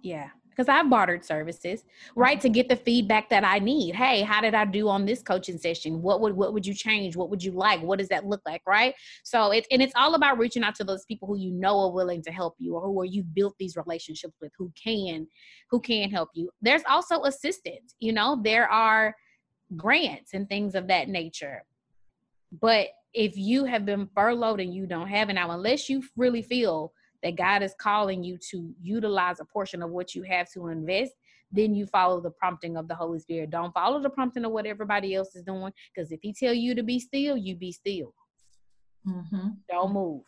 [0.02, 0.30] Yeah.
[0.58, 1.84] Because I've bartered services,
[2.16, 2.42] right?
[2.42, 2.54] To mm-hmm.
[2.54, 3.94] get the feedback that I need.
[3.94, 6.02] Hey, how did I do on this coaching session?
[6.02, 7.16] What would what would you change?
[7.16, 7.82] What would you like?
[7.82, 8.62] What does that look like?
[8.66, 8.96] Right.
[9.24, 11.92] So it's and it's all about reaching out to those people who you know are
[11.92, 15.28] willing to help you or who are you built these relationships with who can
[15.70, 16.50] who can help you.
[16.62, 19.16] There's also assistance, you know, there are
[19.76, 21.64] grants and things of that nature.
[22.52, 26.42] But if you have been furloughed and you don't have it now, unless you really
[26.42, 26.94] feel
[27.24, 31.14] that God is calling you to utilize a portion of what you have to invest,
[31.52, 33.50] then you follow the prompting of the Holy Spirit.
[33.50, 35.72] Don't follow the prompting of what everybody else is doing.
[35.94, 38.14] Because if He tell you to be still, you be still.
[39.08, 39.50] Mm-hmm.
[39.70, 40.24] Don't move.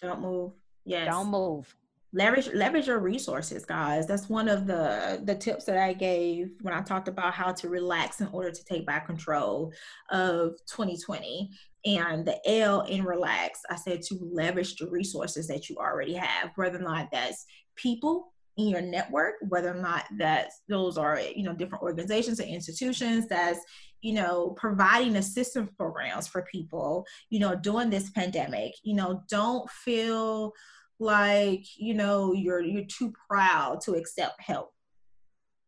[0.00, 0.52] Don't move.
[0.84, 1.06] Yes.
[1.08, 1.74] Don't move.
[2.12, 4.06] Leverage leverage your resources, guys.
[4.06, 7.68] That's one of the the tips that I gave when I talked about how to
[7.68, 9.72] relax in order to take back control
[10.10, 11.50] of 2020
[11.84, 16.50] and the L in relax, I said to leverage the resources that you already have,
[16.56, 17.46] whether or not that's
[17.76, 22.50] people in your network, whether or not that those are, you know, different organizations and
[22.50, 23.60] institutions that's,
[24.02, 28.72] you know, providing assistance programs for people, you know, during this pandemic.
[28.82, 30.52] You know, don't feel
[31.00, 34.72] like, you know, you're you're too proud to accept help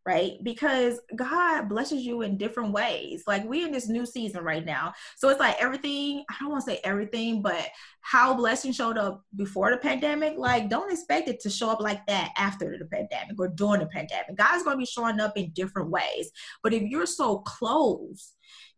[0.05, 0.33] right?
[0.43, 3.23] Because God blesses you in different ways.
[3.27, 4.93] Like we're in this new season right now.
[5.17, 7.69] So it's like everything, I don't want to say everything, but
[8.01, 12.05] how blessing showed up before the pandemic, like don't expect it to show up like
[12.07, 14.37] that after the pandemic or during the pandemic.
[14.37, 16.31] God's going to be showing up in different ways.
[16.65, 18.33] But if you're so close,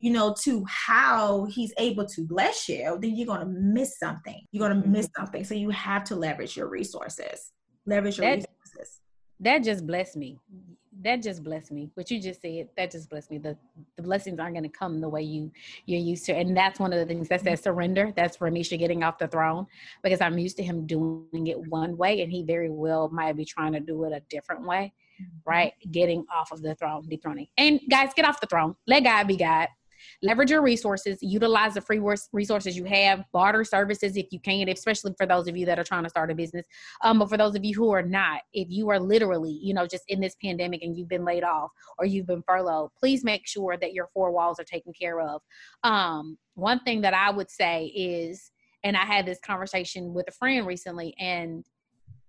[0.05, 4.39] you know, to how he's able to bless you, then you're going to miss something.
[4.53, 5.45] You're going to miss something.
[5.45, 7.53] So you have to leverage your resources.
[7.87, 9.01] Leverage your that, resources.
[9.41, 10.39] That just blessed me
[11.03, 11.91] that just blessed me.
[11.95, 13.39] What you just said, that just blessed me.
[13.39, 13.57] The
[13.97, 15.51] the blessings aren't gonna come the way you
[15.87, 16.35] you're used to.
[16.35, 18.13] And that's one of the things that's that surrender.
[18.15, 19.67] That's Ramisha getting off the throne
[20.03, 23.45] because I'm used to him doing it one way and he very well might be
[23.45, 24.93] trying to do it a different way.
[25.21, 25.51] Mm-hmm.
[25.51, 25.73] Right?
[25.91, 27.49] Getting off of the throne, dethroning.
[27.59, 28.77] And guys, get off the throne.
[28.87, 29.69] Let God be God
[30.23, 32.01] leverage your resources, utilize the free
[32.33, 35.85] resources you have, barter services if you can, especially for those of you that are
[35.85, 36.65] trying to start a business.
[37.03, 39.87] Um, but for those of you who are not, if you are literally, you know,
[39.87, 43.47] just in this pandemic and you've been laid off or you've been furloughed, please make
[43.47, 45.43] sure that your four walls are taken care of.
[45.83, 48.51] Um, one thing that I would say is,
[48.83, 51.65] and I had this conversation with a friend recently, and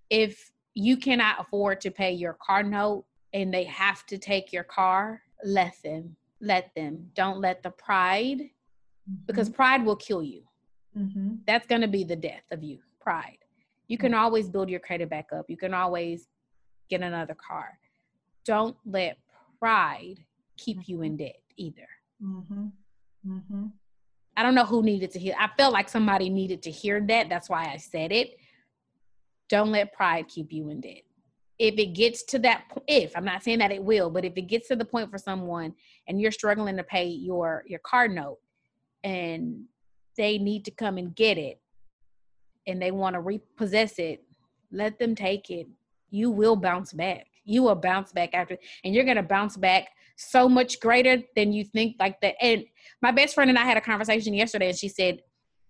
[0.10, 4.64] if you cannot afford to pay your car note and they have to take your
[4.64, 6.16] car, let them
[6.46, 7.10] let them.
[7.16, 9.26] Don't let the pride, mm-hmm.
[9.26, 10.44] because pride will kill you.
[10.98, 11.36] Mm-hmm.
[11.46, 12.80] That's going to be the death of you.
[13.02, 13.38] Pride.
[13.88, 14.22] You can mm-hmm.
[14.22, 15.46] always build your credit back up.
[15.50, 16.28] You can always
[16.90, 17.78] get another car.
[18.46, 19.18] Don't let
[19.60, 20.24] pride
[20.58, 21.88] keep you in debt either.
[22.24, 22.68] Mm-hmm.
[23.28, 23.66] Mm-hmm.
[24.38, 25.36] I don't know who needed to hear.
[25.40, 27.30] I felt like somebody needed to hear that.
[27.30, 28.38] That's why I said it.
[29.50, 31.04] Don't let pride keep you in debt
[31.58, 34.44] if it gets to that if i'm not saying that it will but if it
[34.44, 35.74] gets to the point for someone
[36.08, 38.38] and you're struggling to pay your your card note
[39.04, 39.64] and
[40.18, 41.60] they need to come and get it
[42.68, 44.26] and they want to repossess it
[44.76, 45.68] let them take it.
[46.12, 47.28] You will bounce back.
[47.46, 49.88] You will bounce back after and you're going to bounce back
[50.18, 52.64] so much greater than you think like that and
[53.02, 55.20] my best friend and i had a conversation yesterday and she said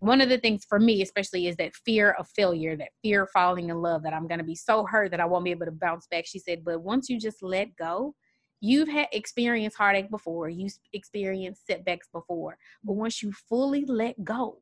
[0.06, 3.30] one of the things for me especially is that fear of failure that fear of
[3.32, 5.66] falling in love that i'm going to be so hurt that i won't be able
[5.66, 8.14] to bounce back she said but once you just let go
[8.62, 14.62] you've had experienced heartache before you experienced setbacks before but once you fully let go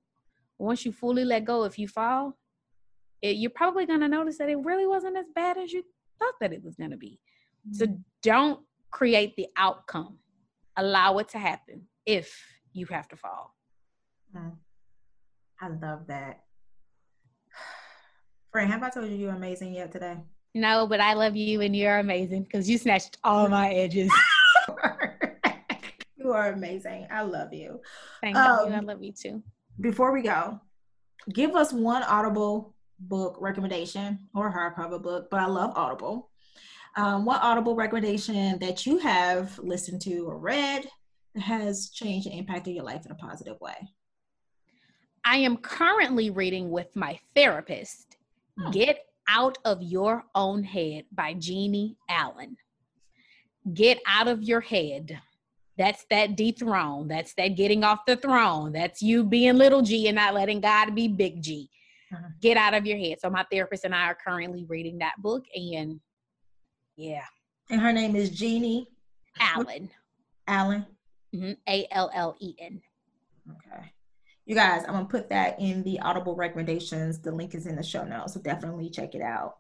[0.60, 2.38] once you fully let go if you fall
[3.22, 5.84] it, you're probably going to notice that it really wasn't as bad as you
[6.20, 7.20] thought that it was going to be
[7.68, 7.74] mm-hmm.
[7.74, 7.86] so
[8.22, 10.18] don't create the outcome
[10.78, 13.54] allow it to happen if you have to fall
[14.36, 14.50] mm-hmm.
[15.62, 16.44] I love that.
[18.52, 20.18] Friend, have I told you you're amazing yet today?
[20.56, 24.12] No, but I love you and you're amazing because you snatched all my edges.
[26.18, 27.08] you are amazing.
[27.12, 27.82] I love you.
[28.22, 28.76] Thank um, you.
[28.76, 29.42] I love you too.
[29.82, 30.60] Before we go,
[31.34, 36.30] give us one Audible book recommendation or hardcover book, but I love Audible.
[36.96, 40.88] Um, what Audible recommendation that you have listened to or read
[41.34, 43.76] that has changed and impacted your life in a positive way?
[45.26, 48.18] I am currently reading with my therapist
[48.60, 48.72] hmm.
[48.72, 52.58] Get Out of Your Own Head by Jennie Allen.
[53.74, 55.20] Get out of your head.
[55.78, 57.08] That's that dethrone.
[57.08, 58.74] That's that getting off the throne.
[58.74, 61.70] That's you being little g and not letting God be big G.
[62.14, 62.28] Uh-huh.
[62.42, 63.20] Get out of your head.
[63.22, 66.00] So my therapist and I are currently reading that book and
[66.96, 67.24] yeah.
[67.72, 68.88] And her name is Jennie
[69.40, 69.90] Allen.
[70.48, 70.86] Allen.
[71.34, 71.54] Mm-hmm.
[71.68, 72.82] A L L E N.
[73.50, 73.92] Okay
[74.46, 77.20] you guys, I'm gonna put that in the Audible recommendations.
[77.20, 79.58] The link is in the show notes, so definitely check it out.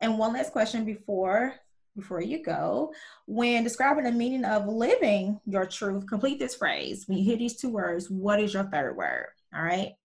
[0.00, 1.54] And one last question before
[1.98, 2.92] before you go.
[3.26, 7.06] When describing the meaning of living your truth, complete this phrase.
[7.06, 9.26] When you hear these two words, what is your third word?
[9.54, 9.96] All right.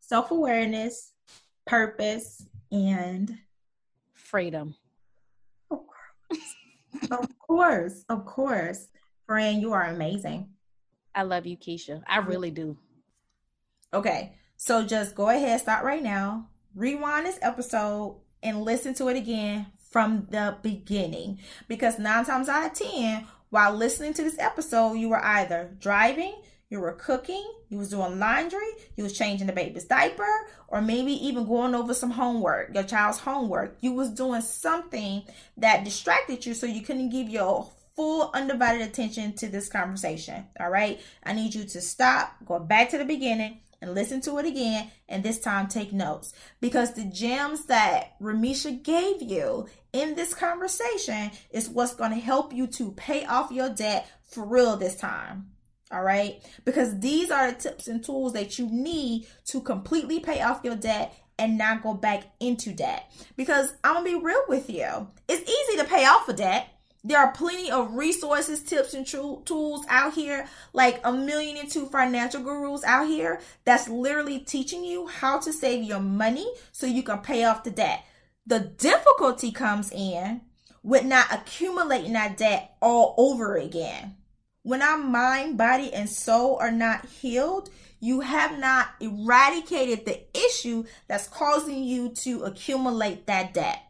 [0.00, 1.12] Self awareness,
[1.66, 3.38] purpose, and
[4.14, 4.74] freedom.
[5.70, 7.10] Of course.
[7.10, 8.04] of course.
[8.08, 8.88] Of course.
[9.26, 10.48] Friend, you are amazing.
[11.14, 12.02] I love you, Keisha.
[12.06, 12.76] I really do.
[13.94, 19.16] Okay, so just go ahead, stop right now, rewind this episode, and listen to it
[19.16, 21.38] again from the beginning.
[21.68, 26.34] Because nine times out of ten, while listening to this episode, you were either driving,
[26.68, 28.66] you were cooking, you was doing laundry,
[28.96, 33.18] you was changing the baby's diaper, or maybe even going over some homework, your child's
[33.18, 33.76] homework.
[33.80, 35.22] You was doing something
[35.56, 40.46] that distracted you so you couldn't give your full undivided attention to this conversation.
[40.60, 41.00] All right.
[41.24, 44.90] I need you to stop, go back to the beginning, and listen to it again
[45.08, 51.30] and this time take notes because the gems that Ramisha gave you in this conversation
[51.50, 55.50] is what's going to help you to pay off your debt for real this time.
[55.92, 56.42] All right?
[56.64, 60.74] Because these are the tips and tools that you need to completely pay off your
[60.74, 63.10] debt and not go back into debt.
[63.36, 65.08] Because I'm to be real with you.
[65.28, 66.68] It's easy to pay off a debt
[67.06, 71.86] There are plenty of resources, tips, and tools out here, like a million and two
[71.86, 77.04] financial gurus out here that's literally teaching you how to save your money so you
[77.04, 78.04] can pay off the debt.
[78.44, 80.40] The difficulty comes in
[80.82, 84.16] with not accumulating that debt all over again.
[84.62, 90.82] When our mind, body, and soul are not healed, you have not eradicated the issue
[91.06, 93.85] that's causing you to accumulate that debt.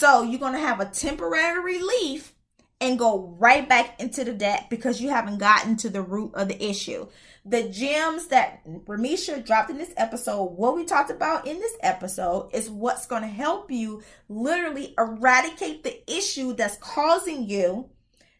[0.00, 2.32] So you're going to have a temporary relief
[2.80, 6.48] and go right back into the debt because you haven't gotten to the root of
[6.48, 7.06] the issue.
[7.44, 12.48] The gems that Ramisha dropped in this episode, what we talked about in this episode,
[12.54, 17.90] is what's going to help you literally eradicate the issue that's causing you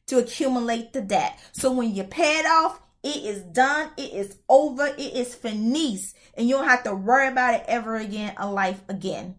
[0.07, 1.39] to accumulate the debt.
[1.53, 6.17] So when you pay it off, it is done, it is over, it is finished,
[6.39, 9.35] and you don't have to worry about it ever again a life again.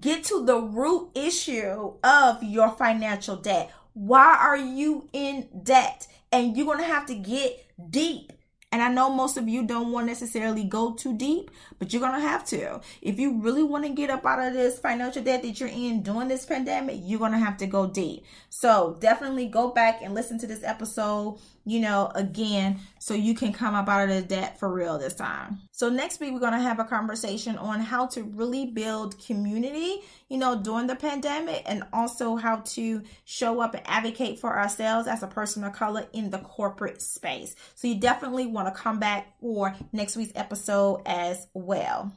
[0.00, 3.70] Get to the root issue of your financial debt.
[3.92, 6.08] Why are you in debt?
[6.32, 8.32] And you're going to have to get deep
[8.76, 12.00] and I know most of you don't want to necessarily go too deep, but you're
[12.00, 12.80] going to have to.
[13.00, 16.02] If you really want to get up out of this financial debt that you're in
[16.02, 18.24] during this pandemic, you're going to have to go deep.
[18.50, 23.52] So definitely go back and listen to this episode, you know, again, so you can
[23.52, 25.58] come up out of the debt for real this time.
[25.72, 30.00] So next week, we're going to have a conversation on how to really build community,
[30.28, 35.08] you know, during the pandemic and also how to show up and advocate for ourselves
[35.08, 37.56] as a person of color in the corporate space.
[37.74, 42.12] So you definitely want to come back for next week's episode as well.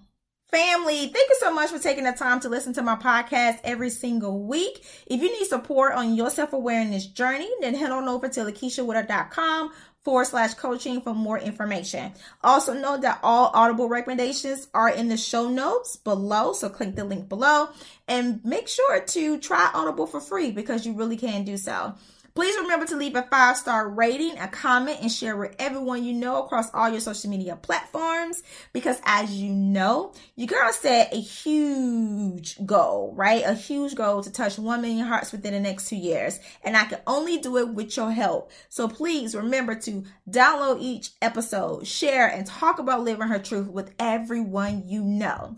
[0.51, 3.91] Family, thank you so much for taking the time to listen to my podcast every
[3.91, 4.83] single week.
[5.05, 9.71] If you need support on your self awareness journey, then head on over to lakeishawoodard.com
[10.03, 12.13] forward slash coaching for more information.
[12.43, 17.03] Also, note that all Audible recommendations are in the show notes below, so click the
[17.03, 17.69] link below
[18.07, 21.93] and make sure to try Audible for free because you really can do so.
[22.35, 26.13] Please remember to leave a five star rating, a comment, and share with everyone you
[26.13, 28.43] know across all your social media platforms.
[28.73, 33.43] Because as you know, your girl set a huge goal, right?
[33.45, 36.39] A huge goal to touch 1 million hearts within the next two years.
[36.63, 38.51] And I can only do it with your help.
[38.69, 43.93] So please remember to download each episode, share, and talk about living her truth with
[43.99, 45.57] everyone you know.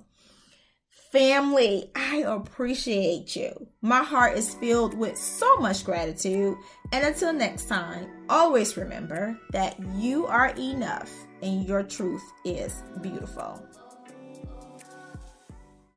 [1.12, 3.68] Family, I appreciate you.
[3.82, 6.58] My heart is filled with so much gratitude.
[6.94, 13.62] And until next time, always remember that you are enough and your truth is beautiful.